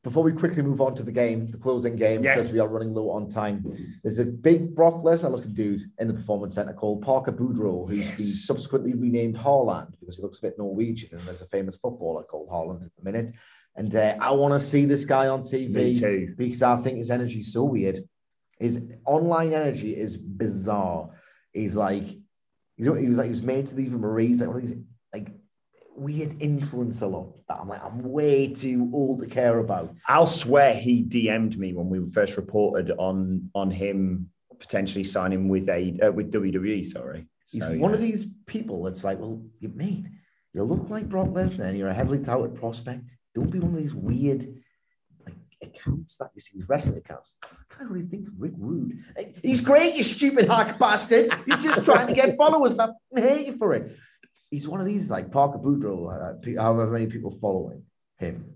before 0.04 0.22
we 0.24 0.34
quickly 0.34 0.62
move 0.62 0.82
on 0.82 0.94
to 0.96 1.02
the 1.04 1.14
game, 1.14 1.50
the 1.50 1.58
closing 1.58 1.96
game, 1.96 2.22
Yes. 2.24 2.36
because 2.38 2.52
we 2.54 2.60
are 2.60 2.68
running 2.68 2.94
low 2.94 3.10
on 3.10 3.30
time, 3.30 3.64
there's 4.04 4.20
a 4.20 4.26
big 4.26 4.76
Brock 4.76 4.96
Lesnar 4.96 5.32
looking 5.32 5.54
dude 5.54 5.82
in 5.98 6.10
the 6.10 6.14
performance 6.14 6.56
center 6.56 6.74
called 6.74 7.02
Parker 7.04 7.32
Boudreaux, 7.32 7.88
who's 7.90 8.10
been 8.18 8.26
subsequently 8.26 8.94
renamed 8.94 9.38
Haaland 9.38 9.98
because 10.00 10.18
he 10.18 10.22
looks 10.22 10.40
a 10.40 10.42
bit 10.42 10.58
Norwegian, 10.58 11.10
and 11.14 11.22
there's 11.22 11.42
a 11.42 11.48
famous 11.48 11.78
footballer 11.78 12.24
called 12.24 12.50
Haaland 12.50 12.86
at 12.86 12.92
the 12.98 13.04
minute. 13.12 13.34
And 13.76 13.96
uh, 13.96 14.16
I 14.20 14.32
want 14.32 14.54
to 14.54 14.60
see 14.68 14.84
this 14.86 15.06
guy 15.06 15.28
on 15.30 15.44
TV 15.44 16.36
because 16.38 16.62
I 16.62 16.82
think 16.82 16.98
his 16.98 17.10
energy 17.10 17.40
is 17.40 17.54
so 17.54 17.64
weird. 17.64 18.04
His 18.60 18.84
online 19.06 19.54
energy 19.54 19.96
is 19.96 20.18
bizarre. 20.18 21.12
He's 21.54 21.78
like, 21.78 22.04
you 22.76 22.86
know, 22.86 22.94
he 22.94 23.08
was 23.08 23.18
like 23.18 23.26
he 23.28 23.32
was 23.32 23.42
made 23.42 23.68
to 23.68 23.76
leave 23.76 23.94
a 23.94 23.98
Marie's 23.98 24.42
like 24.42 24.50
one 24.50 24.58
of 24.58 24.68
these 24.68 24.78
weird 25.96 26.40
influencer 26.40 27.10
lot 27.10 27.34
that 27.48 27.60
I'm 27.60 27.68
like, 27.68 27.84
I'm 27.84 28.04
way 28.04 28.54
too 28.54 28.90
old 28.94 29.22
to 29.22 29.28
care 29.28 29.60
about. 29.60 29.96
I'll 30.08 30.28
swear 30.28 30.74
he 30.74 31.04
DM'd 31.04 31.58
me 31.58 31.74
when 31.74 31.90
we 31.90 32.10
first 32.12 32.38
reported 32.38 32.92
on 32.98 33.50
on 33.54 33.72
him 33.72 34.30
potentially 34.60 35.04
signing 35.04 35.50
with 35.50 35.70
a 35.70 35.98
uh, 36.02 36.12
with 36.12 36.32
WWE. 36.32 36.86
Sorry, 36.86 37.28
He's 37.50 37.62
So, 37.62 37.70
one 37.78 37.92
yeah. 37.92 37.96
of 37.96 38.02
these 38.02 38.26
people 38.46 38.84
that's 38.84 39.04
like, 39.04 39.20
well, 39.20 39.42
you 39.60 39.72
mate, 39.74 40.06
you 40.54 40.64
look 40.64 40.90
like 40.90 41.10
Brock 41.10 41.28
Lesnar 41.28 41.66
and 41.66 41.78
you're 41.78 41.90
a 41.90 41.94
heavily 41.94 42.20
touted 42.20 42.56
prospect. 42.56 43.04
Don't 43.36 43.52
be 43.52 43.60
one 43.60 43.74
of 43.76 43.82
these 43.82 43.94
weird 43.94 44.56
like 45.26 45.36
accounts 45.62 46.18
that 46.18 46.32
you 46.34 46.42
see, 46.42 46.58
these 46.58 46.70
wrestling 46.70 46.98
accounts. 46.98 47.38
I 47.44 47.76
can't 47.76 47.90
really 47.90 48.08
think 48.08 48.28
of 48.28 48.34
Rick 48.38 48.54
Rude. 48.58 49.04
He's 49.42 49.62
great, 49.62 49.96
you 49.96 50.04
stupid 50.04 50.48
hack 50.48 50.80
bastard. 50.80 51.32
You're 51.46 51.58
just 51.58 51.86
trying 51.86 52.08
to 52.08 52.14
get 52.14 52.38
followers, 52.38 52.78
and 52.78 52.94
I 53.16 53.20
hate 53.20 53.48
you 53.48 53.58
for 53.58 53.74
it. 53.74 53.96
He's 54.54 54.68
one 54.68 54.80
of 54.80 54.86
these 54.86 55.10
like 55.10 55.32
Parker 55.32 55.58
Boudreaux, 55.58 56.14
uh, 56.14 56.62
however 56.62 56.92
many 56.92 57.08
people 57.08 57.32
following 57.32 57.86
him. 58.20 58.54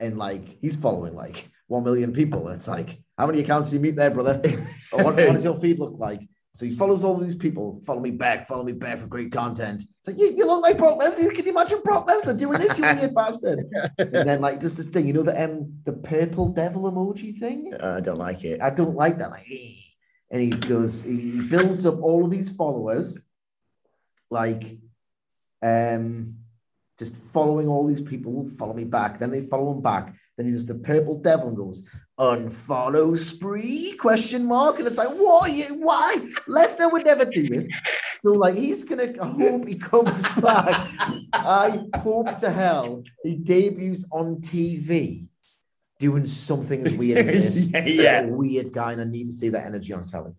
And 0.00 0.18
like 0.18 0.58
he's 0.60 0.76
following 0.76 1.14
like 1.14 1.48
one 1.68 1.84
million 1.84 2.12
people. 2.12 2.48
It's 2.48 2.66
like, 2.66 2.98
how 3.16 3.28
many 3.28 3.38
accounts 3.40 3.70
do 3.70 3.76
you 3.76 3.80
meet 3.80 3.94
there, 3.94 4.10
brother? 4.10 4.42
What, 4.90 5.04
what 5.04 5.16
does 5.16 5.44
your 5.44 5.60
feed 5.60 5.78
look 5.78 5.94
like? 5.98 6.22
So 6.54 6.66
he 6.66 6.74
follows 6.74 7.04
all 7.04 7.16
these 7.18 7.36
people. 7.36 7.80
Follow 7.86 8.00
me 8.00 8.10
back. 8.10 8.48
Follow 8.48 8.64
me 8.64 8.72
back 8.72 8.98
for 8.98 9.06
great 9.06 9.30
content. 9.30 9.82
It's 9.82 10.08
like 10.08 10.18
you, 10.18 10.34
you 10.34 10.44
look 10.44 10.60
like 10.60 10.76
Brock 10.76 10.98
Lesnar. 10.98 11.32
Can 11.32 11.44
you 11.44 11.52
imagine 11.52 11.82
Brock 11.84 12.08
Lesnar 12.08 12.36
doing 12.36 12.58
this? 12.58 12.76
You 12.78 12.84
weird 12.96 13.14
bastard. 13.14 13.60
And 13.98 14.28
then 14.28 14.40
like 14.40 14.60
just 14.60 14.76
this 14.76 14.88
thing, 14.88 15.06
you 15.06 15.12
know 15.12 15.22
the 15.22 15.40
um 15.40 15.74
the 15.84 15.92
purple 15.92 16.48
devil 16.48 16.90
emoji 16.90 17.38
thing. 17.38 17.72
Uh, 17.80 17.98
I 17.98 18.00
don't 18.00 18.18
like 18.18 18.42
it. 18.44 18.60
I 18.60 18.70
don't 18.70 18.96
like 18.96 19.18
that. 19.18 19.30
Like, 19.30 19.46
eh. 19.48 19.74
and 20.32 20.42
he 20.42 20.50
goes, 20.50 21.04
He 21.04 21.40
builds 21.48 21.86
up 21.86 22.02
all 22.02 22.24
of 22.24 22.30
these 22.32 22.50
followers, 22.50 23.16
like, 24.30 24.78
um, 25.62 26.34
just 26.98 27.16
following 27.16 27.68
all 27.68 27.86
these 27.86 28.00
people. 28.00 28.48
Follow 28.56 28.74
me 28.74 28.84
back. 28.84 29.18
Then 29.18 29.30
they 29.30 29.42
follow 29.42 29.72
him 29.72 29.82
back. 29.82 30.14
Then 30.36 30.46
he 30.46 30.52
does 30.52 30.66
the 30.66 30.74
purple 30.76 31.20
devil 31.20 31.48
and 31.48 31.56
goes 31.56 31.82
unfollow 32.18 33.16
spree 33.16 33.92
question 33.92 34.44
mark 34.44 34.78
and 34.78 34.88
it's 34.88 34.98
like 34.98 35.08
what 35.10 35.48
are 35.48 35.52
you 35.52 35.66
why 35.80 36.16
Lesnar 36.48 36.90
would 36.90 37.04
never 37.04 37.24
do 37.24 37.48
this 37.48 37.72
so 38.24 38.32
like 38.32 38.56
he's 38.56 38.82
gonna 38.82 39.14
I 39.22 39.26
hope 39.26 39.68
he 39.68 39.76
comes 39.76 40.10
back 40.40 40.90
I 41.32 41.80
hope 42.02 42.38
to 42.40 42.50
hell 42.50 43.04
he 43.22 43.36
debuts 43.36 44.04
on 44.10 44.36
TV 44.40 45.28
doing 46.00 46.26
something 46.26 46.84
as 46.84 46.94
weird 46.94 47.18
as 47.18 47.70
this 47.70 47.96
Yeah, 47.96 48.02
yeah. 48.02 48.20
a 48.22 48.26
weird 48.26 48.72
guy 48.72 48.92
and 48.92 49.00
I 49.00 49.04
need 49.04 49.26
to 49.26 49.32
see 49.32 49.50
that 49.50 49.66
energy 49.66 49.92
on 49.92 50.08
telly 50.08 50.32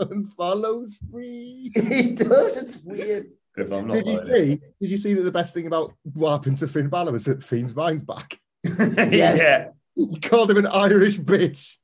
Unfollow 0.00 0.84
spree. 0.86 1.70
he 1.74 2.14
does 2.14 2.56
it's 2.56 2.76
weird 2.84 3.26
If 3.56 3.72
I'm 3.72 3.86
not 3.88 3.94
Did 3.94 4.06
you 4.06 4.12
like 4.14 4.24
see? 4.24 4.60
Did 4.80 4.90
you 4.90 4.96
see 4.96 5.14
that 5.14 5.22
the 5.22 5.32
best 5.32 5.54
thing 5.54 5.66
about 5.66 5.92
what 6.14 6.30
happened 6.32 6.56
to 6.58 6.68
Finn 6.68 6.88
Balor 6.88 7.12
was 7.12 7.24
that 7.24 7.42
Fiend's 7.42 7.74
mind 7.74 8.06
back? 8.06 8.38
it. 8.64 9.12
Yes. 9.12 9.38
yeah. 9.38 9.68
He 9.96 10.20
called 10.20 10.50
him 10.50 10.58
an 10.58 10.66
Irish 10.68 11.18
bitch. 11.18 11.74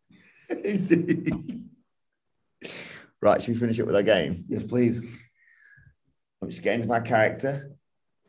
right, 3.22 3.42
should 3.42 3.54
we 3.54 3.58
finish 3.60 3.80
up 3.80 3.86
with 3.86 3.96
our 3.96 4.02
game? 4.02 4.44
yes 4.48 4.62
please 4.62 5.00
I'm 6.42 6.50
just 6.50 6.62
getting 6.62 6.82
to 6.82 6.88
my 6.88 7.00
character. 7.00 7.70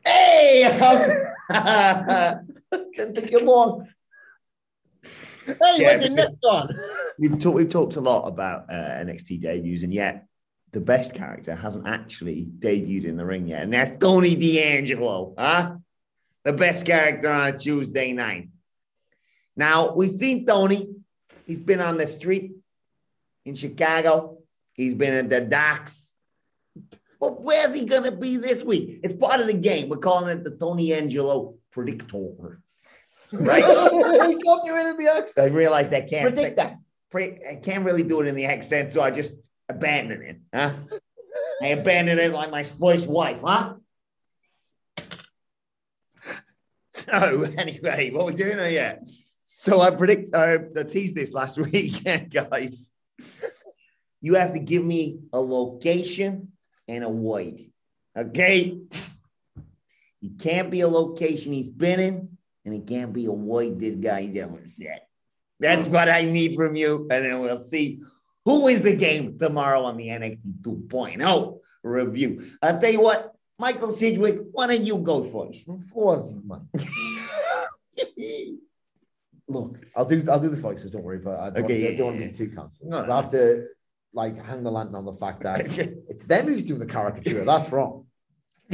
Hey! 0.04 0.62
Can't 1.50 3.14
think 3.14 3.32
of 3.32 3.44
more 3.44 3.86
Hey, 5.44 5.54
Yeah, 5.76 5.86
where's 5.98 6.02
your 6.04 6.16
because- 6.16 6.16
neck 6.16 6.28
gone? 6.42 6.80
We've 7.18 7.38
talked 7.38 7.54
we've 7.56 7.68
talked 7.68 7.96
a 7.96 8.00
lot 8.00 8.26
about 8.26 8.70
uh, 8.70 8.74
NXT 8.74 9.40
debuts, 9.40 9.82
and 9.82 9.92
yet 9.92 10.26
the 10.72 10.80
best 10.80 11.14
character 11.14 11.54
hasn't 11.54 11.86
actually 11.86 12.50
debuted 12.58 13.04
in 13.06 13.16
the 13.16 13.24
ring 13.24 13.48
yet, 13.48 13.62
and 13.62 13.72
that's 13.72 13.98
Tony 13.98 14.34
D'Angelo, 14.34 15.34
huh? 15.38 15.76
The 16.44 16.52
best 16.52 16.86
character 16.86 17.30
on 17.30 17.48
a 17.48 17.58
Tuesday 17.58 18.12
night. 18.12 18.48
Now 19.56 19.94
we've 19.94 20.10
seen 20.10 20.46
Tony. 20.46 20.88
He's 21.46 21.60
been 21.60 21.80
on 21.80 21.96
the 21.96 22.06
street 22.06 22.52
in 23.44 23.54
Chicago. 23.54 24.38
He's 24.74 24.94
been 24.94 25.14
at 25.14 25.30
the 25.30 25.40
docks. 25.40 26.14
But 27.18 27.40
where's 27.42 27.74
he 27.74 27.86
gonna 27.86 28.12
be 28.12 28.36
this 28.36 28.62
week? 28.62 29.00
It's 29.02 29.14
part 29.14 29.40
of 29.40 29.46
the 29.46 29.54
game. 29.54 29.88
We're 29.88 29.96
calling 29.96 30.36
it 30.36 30.44
the 30.44 30.50
Tony 30.50 30.92
Angelo 30.92 31.54
Predictor. 31.72 32.60
Right? 33.32 33.64
he 34.28 34.42
can't 34.42 34.64
do 34.64 34.76
it 34.76 34.86
in 34.86 34.96
the 34.98 35.12
accent 35.12 35.38
I 35.38 35.54
realized 35.54 35.90
that 35.90 36.08
can't 36.08 36.32
say- 36.32 36.52
predict 36.52 36.56
that 36.56 36.68
pre- 36.70 36.85
I 37.14 37.60
can't 37.62 37.84
really 37.84 38.02
do 38.02 38.20
it 38.20 38.26
in 38.26 38.34
the 38.34 38.46
accent, 38.46 38.92
so 38.92 39.00
I 39.00 39.10
just 39.10 39.34
abandoned 39.68 40.22
it. 40.22 40.40
Huh? 40.52 40.72
I 41.62 41.68
abandoned 41.68 42.20
it 42.20 42.32
like 42.32 42.50
my 42.50 42.62
first 42.62 43.06
wife, 43.06 43.40
huh? 43.42 43.74
So 46.92 47.42
anyway, 47.58 48.10
what 48.10 48.24
we 48.24 48.34
doing 48.34 48.58
here? 48.58 48.68
Yeah. 48.68 48.96
So 49.44 49.80
I 49.80 49.90
predict 49.90 50.34
uh, 50.34 50.58
I 50.76 50.82
teased 50.82 51.14
this 51.14 51.32
last 51.32 51.58
week, 51.72 52.02
guys. 52.30 52.92
You 54.20 54.34
have 54.34 54.54
to 54.54 54.58
give 54.58 54.82
me 54.82 55.20
a 55.32 55.38
location 55.38 56.52
and 56.88 57.04
a 57.04 57.08
weight. 57.08 57.70
Okay. 58.16 58.78
It 60.22 60.38
can't 60.40 60.70
be 60.70 60.80
a 60.80 60.88
location 60.88 61.52
he's 61.52 61.68
been 61.68 62.00
in, 62.00 62.38
and 62.64 62.74
it 62.74 62.86
can't 62.86 63.12
be 63.12 63.26
a 63.26 63.32
weight 63.32 63.78
this 63.78 63.94
guy's 63.94 64.34
ever 64.36 64.62
said. 64.66 65.02
That's 65.58 65.88
mm. 65.88 65.92
what 65.92 66.08
I 66.08 66.24
need 66.24 66.54
from 66.56 66.76
you. 66.76 67.06
And 67.10 67.24
then 67.24 67.40
we'll 67.40 67.62
see 67.62 68.00
who 68.44 68.64
wins 68.64 68.82
the 68.82 68.94
game 68.94 69.38
tomorrow 69.38 69.82
on 69.84 69.96
the 69.96 70.08
NXT 70.08 70.60
2.0 70.62 71.58
review. 71.82 72.52
I'll 72.62 72.78
tell 72.78 72.92
you 72.92 73.00
what, 73.00 73.34
Michael 73.58 73.92
Sidgwick, 73.92 74.40
why 74.52 74.66
don't 74.66 74.82
you 74.82 74.98
go 74.98 75.24
first? 75.24 75.68
Of 75.68 75.90
course, 75.92 76.30
man. 76.44 76.68
Look, 79.48 79.78
I'll 79.94 80.04
do 80.04 80.24
I'll 80.28 80.40
do 80.40 80.48
the 80.48 80.56
voices. 80.56 80.90
Don't 80.90 81.04
worry, 81.04 81.18
but 81.18 81.38
I 81.38 81.50
don't, 81.50 81.64
Okay, 81.64 81.86
I 81.86 81.90
yeah, 81.90 81.96
don't 81.96 82.06
want 82.08 82.18
to 82.18 82.26
be 82.26 82.32
too 82.32 82.54
constant. 82.54 82.90
No, 82.90 83.02
I 83.02 83.06
no. 83.06 83.16
have 83.16 83.30
to 83.30 83.68
like 84.12 84.44
hang 84.44 84.64
the 84.64 84.70
lantern 84.72 84.96
on 84.96 85.04
the 85.04 85.12
fact 85.12 85.42
that 85.44 85.60
it's 86.10 86.24
them 86.26 86.46
who's 86.46 86.64
doing 86.64 86.80
the 86.80 86.86
caricature. 86.86 87.44
That's 87.44 87.70
wrong. 87.70 88.06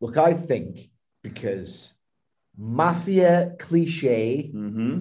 Look, 0.00 0.16
I 0.16 0.32
think 0.32 0.90
because 1.22 1.92
mafia 2.56 3.54
cliche, 3.58 4.50
mm-hmm. 4.54 5.00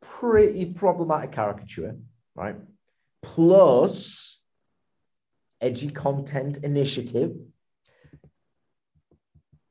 pretty 0.00 0.66
problematic 0.66 1.32
caricature, 1.32 1.96
right? 2.34 2.56
Plus 3.22 4.40
edgy 5.60 5.90
content 5.90 6.58
initiative, 6.58 7.32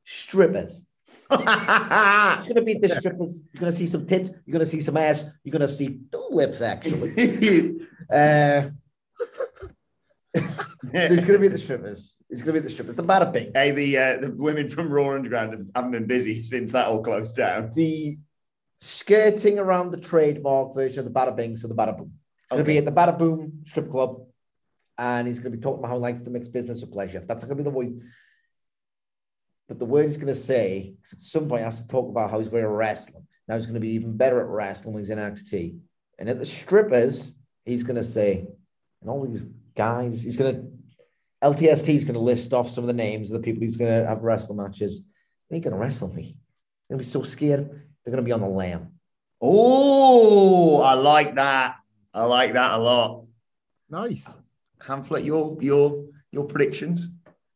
strippers. 0.05 0.83
It's 1.29 2.47
gonna 2.47 2.61
be 2.61 2.75
the 2.75 2.89
strippers. 2.89 3.43
You're 3.53 3.61
gonna 3.61 3.73
see 3.73 3.87
some 3.87 4.07
tits. 4.07 4.31
You're 4.45 4.53
gonna 4.53 4.65
see 4.65 4.81
some 4.81 4.97
ass. 4.97 5.25
You're 5.43 5.53
gonna 5.53 5.69
see 5.69 5.99
two 6.11 6.27
lips 6.31 6.61
actually. 6.61 7.75
uh, 8.09 8.69
so 10.35 10.43
it's 10.91 11.25
gonna 11.25 11.39
be 11.39 11.47
the 11.47 11.59
strippers. 11.59 12.17
It's 12.29 12.41
gonna 12.41 12.53
be 12.53 12.59
the 12.59 12.69
strippers. 12.69 12.95
The 12.95 13.03
bada 13.03 13.31
bing. 13.31 13.51
hey, 13.53 13.71
the 13.71 13.97
uh, 13.97 14.17
the 14.17 14.31
women 14.31 14.69
from 14.69 14.89
Raw 14.91 15.13
Underground 15.13 15.71
haven't 15.75 15.91
been 15.91 16.07
busy 16.07 16.43
since 16.43 16.71
that 16.71 16.87
all 16.87 17.03
closed 17.03 17.35
down. 17.35 17.71
The 17.75 18.17
skirting 18.81 19.59
around 19.59 19.91
the 19.91 19.97
trademark 19.97 20.73
version 20.73 20.99
of 20.99 21.05
the 21.05 21.11
bada 21.11 21.35
bing. 21.35 21.55
So 21.55 21.67
the 21.67 21.75
bada 21.75 21.97
boom. 21.97 22.13
It's 22.45 22.49
gonna 22.51 22.63
be 22.63 22.77
at 22.77 22.85
the 22.85 22.91
bada 22.91 23.17
boom 23.17 23.63
strip 23.65 23.89
club, 23.91 24.25
and 24.97 25.27
he's 25.27 25.39
gonna 25.39 25.55
be 25.55 25.61
talking 25.61 25.79
about 25.79 25.89
how 25.89 25.95
he 25.95 26.01
likes 26.01 26.21
to 26.21 26.29
mix 26.29 26.47
business 26.47 26.81
with 26.81 26.91
pleasure. 26.91 27.23
That's 27.25 27.43
gonna 27.43 27.55
be 27.55 27.63
the 27.63 27.69
way. 27.69 27.91
But 29.67 29.79
the 29.79 29.85
word 29.85 30.05
he's 30.07 30.17
gonna 30.17 30.35
say, 30.35 30.95
'cause 31.03 31.13
at 31.13 31.21
some 31.21 31.47
point 31.47 31.61
he 31.61 31.65
has 31.65 31.81
to 31.81 31.87
talk 31.87 32.09
about 32.09 32.29
how 32.31 32.39
he's 32.39 32.49
great 32.49 32.63
at 32.63 32.69
wrestling. 32.69 33.27
Now 33.47 33.57
he's 33.57 33.67
gonna 33.67 33.79
be 33.79 33.89
even 33.89 34.17
better 34.17 34.41
at 34.41 34.47
wrestling 34.47 34.93
when 34.93 35.03
he's 35.03 35.09
in 35.09 35.19
NXT. 35.19 35.77
And 36.19 36.29
at 36.29 36.39
the 36.39 36.45
strippers, 36.45 37.33
he's 37.65 37.83
gonna 37.83 38.03
say, 38.03 38.47
and 39.01 39.09
all 39.09 39.25
these 39.25 39.45
guys, 39.75 40.23
he's 40.23 40.37
gonna 40.37 40.63
LTST 41.43 41.89
is 41.89 42.05
gonna 42.05 42.19
list 42.19 42.53
off 42.53 42.69
some 42.69 42.83
of 42.83 42.87
the 42.87 42.93
names 42.93 43.31
of 43.31 43.41
the 43.41 43.43
people 43.43 43.61
he's 43.61 43.77
gonna 43.77 44.05
have 44.05 44.23
wrestle 44.23 44.55
matches. 44.55 45.03
They 45.49 45.57
ain't 45.57 45.65
gonna 45.65 45.77
wrestle 45.77 46.13
me. 46.13 46.37
They're 46.87 46.95
gonna 46.95 47.03
be 47.03 47.09
so 47.09 47.23
scared. 47.23 47.69
They're 48.03 48.11
gonna 48.11 48.21
be 48.21 48.31
on 48.31 48.41
the 48.41 48.47
lam. 48.47 48.93
Oh, 49.41 50.81
I 50.81 50.93
like 50.93 51.35
that. 51.35 51.75
I 52.13 52.25
like 52.25 52.53
that 52.53 52.73
a 52.73 52.77
lot. 52.77 53.25
Nice. 53.89 54.37
Hamflett, 54.81 55.25
your 55.25 55.57
your 55.61 56.05
your 56.31 56.45
predictions. 56.45 57.09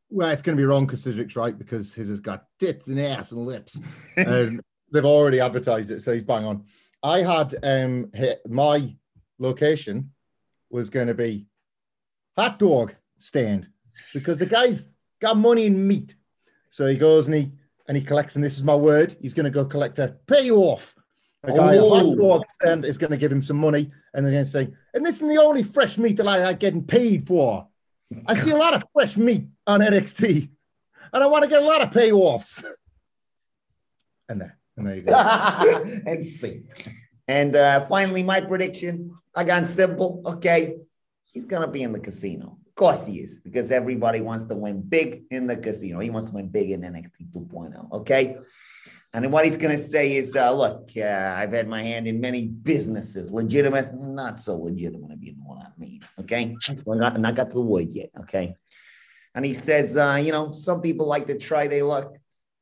Well, 0.10 0.30
it's 0.30 0.42
going 0.42 0.56
to 0.56 0.62
be 0.62 0.66
wrong 0.66 0.86
because 0.86 1.04
Cedric's 1.04 1.36
right 1.36 1.58
because 1.58 1.94
his 1.94 2.08
has 2.08 2.20
got 2.20 2.46
tits 2.60 2.88
and 2.88 3.00
ass 3.00 3.34
and 3.34 3.46
lips, 3.46 3.80
and 4.16 4.62
they've 4.92 5.04
already 5.04 5.42
advertised 5.42 5.92
it, 5.92 6.02
so 6.02 6.14
he's 6.14 6.24
bang 6.24 6.46
on. 6.46 6.64
I 7.04 7.20
had 7.20 7.56
um 7.64 8.10
hit, 8.14 8.40
my 8.48 8.96
location 9.40 10.12
was 10.70 10.90
going 10.90 11.08
to 11.08 11.14
be 11.14 11.48
hot 12.38 12.60
dog 12.60 12.94
stand 13.18 13.68
because 14.14 14.38
the 14.38 14.46
guy's 14.46 14.90
got 15.20 15.38
money 15.38 15.66
in 15.66 15.88
meat, 15.88 16.16
so 16.70 16.86
he 16.88 16.96
goes 16.98 17.28
and 17.28 17.36
he 17.36 17.52
and 17.88 17.96
he 17.98 18.04
collects, 18.04 18.36
and 18.36 18.44
this 18.44 18.58
is 18.58 18.64
my 18.64 18.76
word, 18.76 19.16
he's 19.22 19.34
going 19.34 19.46
to 19.46 19.50
go 19.50 19.64
collect 19.66 19.98
a 20.00 20.18
payoff. 20.28 20.94
A 21.44 21.54
guy, 21.54 21.76
a 21.76 21.82
hot 21.82 22.04
Oh. 22.04 22.16
dog 22.16 22.44
stand 22.50 22.84
is 22.84 22.98
going 22.98 23.12
to 23.12 23.18
give 23.18 23.32
him 23.32 23.42
some 23.42 23.56
money, 23.58 23.90
and 24.14 24.26
they're 24.26 24.34
going 24.34 24.44
to 24.44 24.50
say, 24.50 24.68
and 24.94 25.06
this 25.06 25.22
is 25.22 25.30
the 25.30 25.42
only 25.42 25.64
fresh 25.64 25.98
meat 25.98 26.18
that 26.18 26.28
I 26.28 26.44
like 26.44 26.60
getting 26.60 26.84
paid 26.84 27.26
for. 27.26 27.68
I 28.26 28.36
see 28.36 28.52
a 28.52 28.58
lot 28.58 28.76
of 28.76 28.84
fresh 28.94 29.16
meat 29.16 29.46
on 29.66 29.80
NXT, 29.80 30.50
and 31.14 31.24
I 31.24 31.28
want 31.28 31.44
to 31.46 31.50
get 31.50 31.62
a 31.64 31.66
lot 31.66 31.82
of 31.82 31.92
payoffs. 31.92 32.64
And 34.28 34.42
there, 34.42 34.58
and 34.76 34.86
there 34.88 34.96
you 34.98 35.02
go. 35.04 35.14
and 36.06 36.28
see. 36.28 36.64
And 37.28 37.56
uh, 37.56 37.86
finally, 37.86 38.24
my 38.24 38.42
prediction. 38.42 39.12
I 39.34 39.44
got 39.46 39.66
simple. 39.68 40.22
Okay, 40.26 40.76
he's 41.38 41.46
gonna 41.46 41.68
be 41.68 41.84
in 41.84 41.92
the 41.92 42.00
casino. 42.00 42.58
Of 42.66 42.76
course 42.76 43.06
he 43.06 43.20
is, 43.20 43.40
because 43.40 43.72
everybody 43.72 44.22
wants 44.22 44.44
to 44.46 44.56
win 44.56 44.82
big 44.82 45.24
in 45.30 45.48
the 45.48 45.58
casino. 45.58 46.00
He 46.00 46.10
wants 46.10 46.30
to 46.30 46.36
win 46.36 46.48
big 46.48 46.72
in 46.72 46.82
NXT 46.82 47.32
2.0. 47.32 47.92
Okay. 47.92 48.38
And 49.14 49.24
then 49.24 49.32
what 49.32 49.46
he's 49.46 49.58
going 49.58 49.76
to 49.76 49.82
say 49.82 50.16
is, 50.16 50.36
uh, 50.36 50.52
look, 50.52 50.92
uh, 50.98 51.34
I've 51.36 51.54
had 51.54 51.68
my 51.68 51.82
hand 51.82 52.08
in 52.08 52.20
many 52.20 52.46
businesses, 52.48 53.32
legitimate, 53.32 53.96
not 53.96 54.42
so 54.42 54.58
legitimate 54.58 55.12
if 55.14 55.24
you 55.24 55.32
know 55.38 55.46
what 55.46 55.66
I 55.66 55.70
mean. 55.78 56.02
Okay. 56.20 56.56
So 56.62 56.94
I 56.94 56.98
got, 56.98 57.20
not 57.20 57.34
got 57.34 57.50
to 57.50 57.56
the 57.56 57.62
word 57.62 57.88
yet. 57.92 58.10
Okay. 58.20 58.56
And 59.34 59.46
he 59.46 59.54
says, 59.54 59.98
uh, 59.98 60.20
you 60.22 60.32
know, 60.32 60.52
some 60.52 60.82
people 60.82 61.08
like 61.08 61.28
to 61.28 61.38
try 61.38 61.68
their 61.68 61.84
luck, 61.84 62.16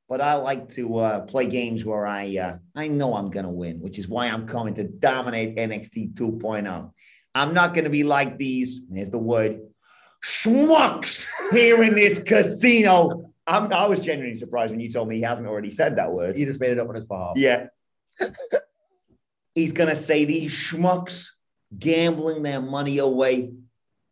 but 0.08 0.22
I 0.22 0.36
like 0.36 0.70
to 0.74 0.98
uh, 0.98 1.20
play 1.22 1.48
games 1.48 1.84
where 1.84 2.06
I 2.06 2.38
uh, 2.38 2.58
I 2.76 2.90
know 2.90 3.16
I'm 3.16 3.32
going 3.32 3.46
to 3.46 3.52
win, 3.52 3.80
which 3.80 3.98
is 3.98 4.08
why 4.08 4.28
I'm 4.28 4.46
coming 4.46 4.76
to 4.76 4.84
dominate 4.84 5.56
NXT 5.58 6.14
2.0. 6.14 6.92
I'm 7.36 7.54
not 7.54 7.74
going 7.74 7.84
to 7.84 7.90
be 7.90 8.04
like 8.04 8.38
these, 8.38 8.88
there's 8.88 9.10
the 9.10 9.20
word, 9.20 9.60
schmucks 10.24 11.26
here 11.52 11.84
in 11.84 11.94
this 11.94 12.20
casino. 12.20 13.32
I'm, 13.46 13.72
I 13.72 13.86
was 13.86 14.00
genuinely 14.00 14.38
surprised 14.38 14.72
when 14.72 14.80
you 14.80 14.90
told 14.90 15.10
me 15.10 15.18
he 15.18 15.22
hasn't 15.22 15.48
already 15.48 15.70
said 15.70 15.98
that 15.98 16.14
word. 16.14 16.38
You 16.38 16.46
just 16.46 16.62
made 16.62 16.72
it 16.72 16.80
up 16.80 16.88
on 16.88 16.96
his 16.96 17.04
behalf. 17.04 17.34
Yeah. 17.36 17.68
He's 19.54 19.74
going 19.74 19.90
to 19.90 19.96
say 19.96 20.24
these 20.24 20.52
schmucks 20.52 21.28
gambling 21.78 22.42
their 22.42 22.62
money 22.62 23.00
away. 23.00 23.52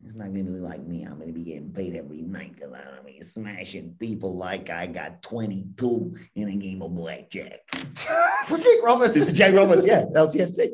It's 0.05 0.15
not 0.15 0.34
going 0.34 0.45
to 0.45 0.51
be 0.51 0.57
like 0.57 0.84
me. 0.84 1.03
I'm 1.03 1.15
going 1.15 1.28
to 1.28 1.34
be 1.34 1.43
getting 1.43 1.71
paid 1.71 1.95
every 1.95 2.21
night 2.21 2.55
because 2.55 2.74
I'm 2.74 2.84
going 2.84 2.97
to 2.97 3.03
be 3.03 3.21
smashing 3.21 3.95
people 3.97 4.36
like 4.36 4.69
I 4.69 4.88
got 4.88 5.24
22 5.24 6.17
in 6.36 6.49
a 6.49 6.55
game 6.57 6.82
of 6.82 6.93
blackjack. 6.93 7.61
For 8.45 8.57
Jake 8.57 8.84
Roberts. 8.84 9.13
This 9.13 9.30
is 9.30 9.34
Jay 9.34 9.53
Roberts, 9.53 9.86
yeah, 9.86 10.03
LTST. 10.13 10.71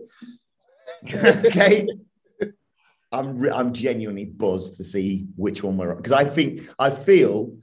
okay. 1.46 1.88
I'm 3.12 3.38
re- 3.38 3.52
I'm 3.52 3.74
genuinely 3.74 4.26
buzzed 4.26 4.76
to 4.78 4.84
see 4.84 5.28
which 5.36 5.64
one 5.64 5.78
we're 5.78 5.92
on 5.92 5.98
because 5.98 6.12
I 6.12 6.26
think 6.26 6.70
I 6.78 6.92
feel 6.92 7.56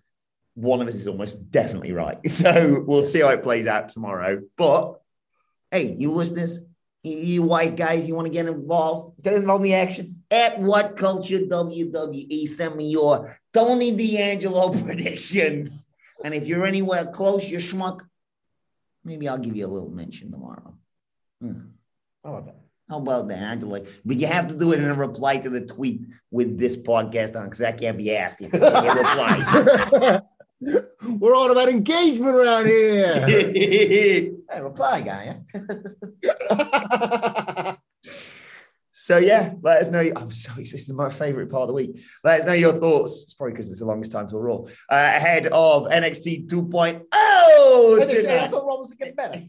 one 0.55 0.80
of 0.80 0.88
us 0.88 0.94
is 0.97 1.07
almost 1.07 1.51
definitely 1.51 1.92
right. 1.92 2.18
So 2.28 2.82
we'll 2.86 3.03
see 3.03 3.20
how 3.20 3.28
it 3.28 3.42
plays 3.42 3.66
out 3.66 3.88
tomorrow. 3.90 4.42
But 4.57 5.01
hey, 5.70 5.94
you 5.99 6.11
listeners, 6.11 6.61
you, 7.03 7.42
wise 7.42 7.72
guys, 7.72 8.09
you 8.09 8.14
want 8.14 8.26
to 8.26 8.32
get 8.32 8.47
involved? 8.47 9.22
Get 9.22 9.34
involved 9.34 9.64
in 9.64 9.70
the 9.70 9.74
action. 9.74 10.22
At 10.30 10.59
what 10.59 10.97
culture 10.97 11.38
WWE? 11.40 12.49
Send 12.49 12.76
me 12.76 12.90
your 12.90 13.38
Tony 13.53 13.92
D'Angelo 13.92 14.72
predictions. 14.84 15.88
And 16.24 16.34
if 16.34 16.49
you're 16.49 16.66
anywhere 16.66 17.07
close, 17.07 17.49
you 17.49 17.59
schmuck, 17.59 18.01
maybe 19.05 19.28
I'll 19.28 19.38
give 19.38 19.57
you 19.57 19.66
a 19.66 19.68
little 19.68 19.90
mention 19.90 20.32
tomorrow. 20.32 20.76
Hmm. 21.40 21.61
How 22.24 22.34
about 22.34 22.47
that? 22.47 22.66
How 22.89 22.99
about 22.99 23.26
that? 23.28 23.43
I'd 23.43 23.87
but 24.05 24.16
you 24.20 24.28
have 24.28 24.47
to 24.47 24.55
do 24.55 24.72
it 24.72 24.78
in 24.78 24.84
a 24.84 24.95
reply 24.95 25.39
to 25.39 25.51
the 25.51 25.62
tweet 25.62 26.03
with 26.30 26.57
this 26.57 26.76
podcast 26.76 27.34
on 27.34 27.47
because 27.47 27.62
I 27.62 27.72
can't 27.72 27.99
be 27.99 28.14
asking 28.14 28.51
for 28.51 28.59
replies. 28.59 30.22
We're 31.18 31.34
all 31.34 31.51
about 31.51 31.68
engagement 31.68 32.34
around 32.34 32.66
here. 32.66 33.26
hey, 33.26 34.30
reply 34.61 35.01
guy. 35.03 35.41
yeah? 36.22 37.74
so 38.93 39.18
yeah, 39.18 39.55
let 39.62 39.82
us 39.82 39.89
know. 39.89 40.01
I'm 40.14 40.30
so 40.30 40.53
this 40.57 40.72
is 40.72 40.93
my 40.93 41.11
favorite 41.11 41.51
part 41.51 41.62
of 41.62 41.68
the 41.68 41.74
week. 41.74 42.01
Let 42.22 42.41
us 42.41 42.47
know 42.47 42.53
your 42.53 42.74
thoughts. 42.74 43.24
It's 43.24 43.34
probably 43.34 43.53
because 43.53 43.70
it's 43.70 43.80
the 43.80 43.87
longest 43.87 44.12
time 44.12 44.28
to 44.28 44.39
Raw 44.39 44.59
uh, 44.59 44.68
ahead 44.91 45.49
of 45.49 45.87
NXT 45.89 46.49
2.0. 46.49 47.03
I 47.12 48.45
I 48.45 48.49
thought 48.49 48.66
Roberts 48.66 48.91
would 48.91 48.99
get 48.99 49.16
better. 49.16 49.41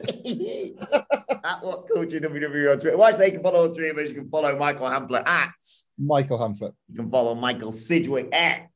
At 0.00 1.62
what 1.62 1.88
culture 1.88 2.20
WWE 2.20 2.72
on 2.72 2.80
Twitter. 2.80 2.96
Watch 2.96 3.16
they 3.16 3.30
can 3.32 3.42
follow 3.42 3.68
all 3.68 3.74
three 3.74 3.90
of 3.90 3.98
us. 3.98 4.08
You 4.08 4.14
can 4.14 4.28
follow 4.28 4.56
Michael 4.56 4.86
Hamflett 4.86 5.26
at. 5.26 5.54
Michael 5.98 6.38
Hamflett. 6.38 6.72
You 6.88 6.96
can 6.96 7.10
follow 7.10 7.34
Michael 7.34 7.72
Sidgwick 7.72 8.34
at. 8.34 8.70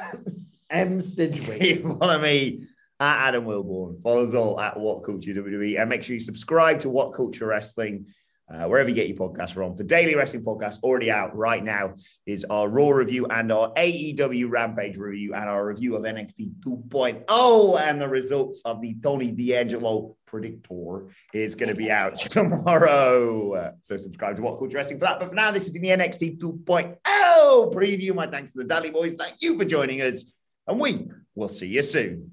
M. 0.70 1.02
Sidgwick. 1.02 1.62
You 1.62 1.80
can 1.80 1.98
follow 1.98 2.18
me 2.18 2.66
at 3.00 3.28
Adam 3.28 3.44
Wilborn. 3.44 4.02
Follow 4.02 4.26
us 4.26 4.34
all 4.34 4.60
at 4.60 4.78
What 4.78 5.02
Culture 5.02 5.32
WWE. 5.34 5.80
And 5.80 5.88
make 5.90 6.02
sure 6.02 6.14
you 6.14 6.20
subscribe 6.20 6.80
to 6.80 6.88
What 6.88 7.12
Culture 7.12 7.46
Wrestling. 7.46 8.06
Uh, 8.52 8.64
wherever 8.66 8.88
you 8.88 8.94
get 8.94 9.08
your 9.08 9.16
podcasts 9.16 9.52
from. 9.52 9.74
For 9.74 9.82
daily 9.82 10.14
wrestling 10.14 10.44
podcast 10.44 10.82
already 10.82 11.10
out 11.10 11.34
right 11.34 11.64
now 11.64 11.94
is 12.26 12.44
our 12.50 12.68
Raw 12.68 12.90
review 12.90 13.26
and 13.26 13.50
our 13.50 13.72
AEW 13.74 14.50
Rampage 14.50 14.98
review 14.98 15.32
and 15.32 15.48
our 15.48 15.66
review 15.66 15.96
of 15.96 16.02
NXT 16.02 16.56
2.0 16.60 17.80
and 17.80 18.00
the 18.00 18.08
results 18.08 18.60
of 18.66 18.82
the 18.82 18.94
Tony 19.02 19.30
D'Angelo 19.30 20.16
predictor 20.26 21.08
is 21.32 21.54
going 21.54 21.70
to 21.70 21.74
be 21.74 21.90
out 21.90 22.18
tomorrow. 22.18 23.74
So 23.80 23.96
subscribe 23.96 24.36
to 24.36 24.42
What 24.42 24.58
Culture 24.58 24.76
Wrestling 24.76 24.98
for 24.98 25.06
that. 25.06 25.20
But 25.20 25.30
for 25.30 25.34
now, 25.34 25.50
this 25.50 25.62
has 25.62 25.70
been 25.70 25.82
the 25.82 25.88
NXT 25.88 26.38
2.0 26.38 27.74
preview. 27.74 28.14
My 28.14 28.26
thanks 28.26 28.52
to 28.52 28.58
the 28.58 28.64
Dudley 28.64 28.90
Boyz. 28.90 29.16
Thank 29.16 29.40
you 29.40 29.56
for 29.56 29.64
joining 29.64 30.02
us. 30.02 30.24
And 30.66 30.78
we 30.78 31.08
will 31.34 31.48
see 31.48 31.68
you 31.68 31.82
soon. 31.82 32.32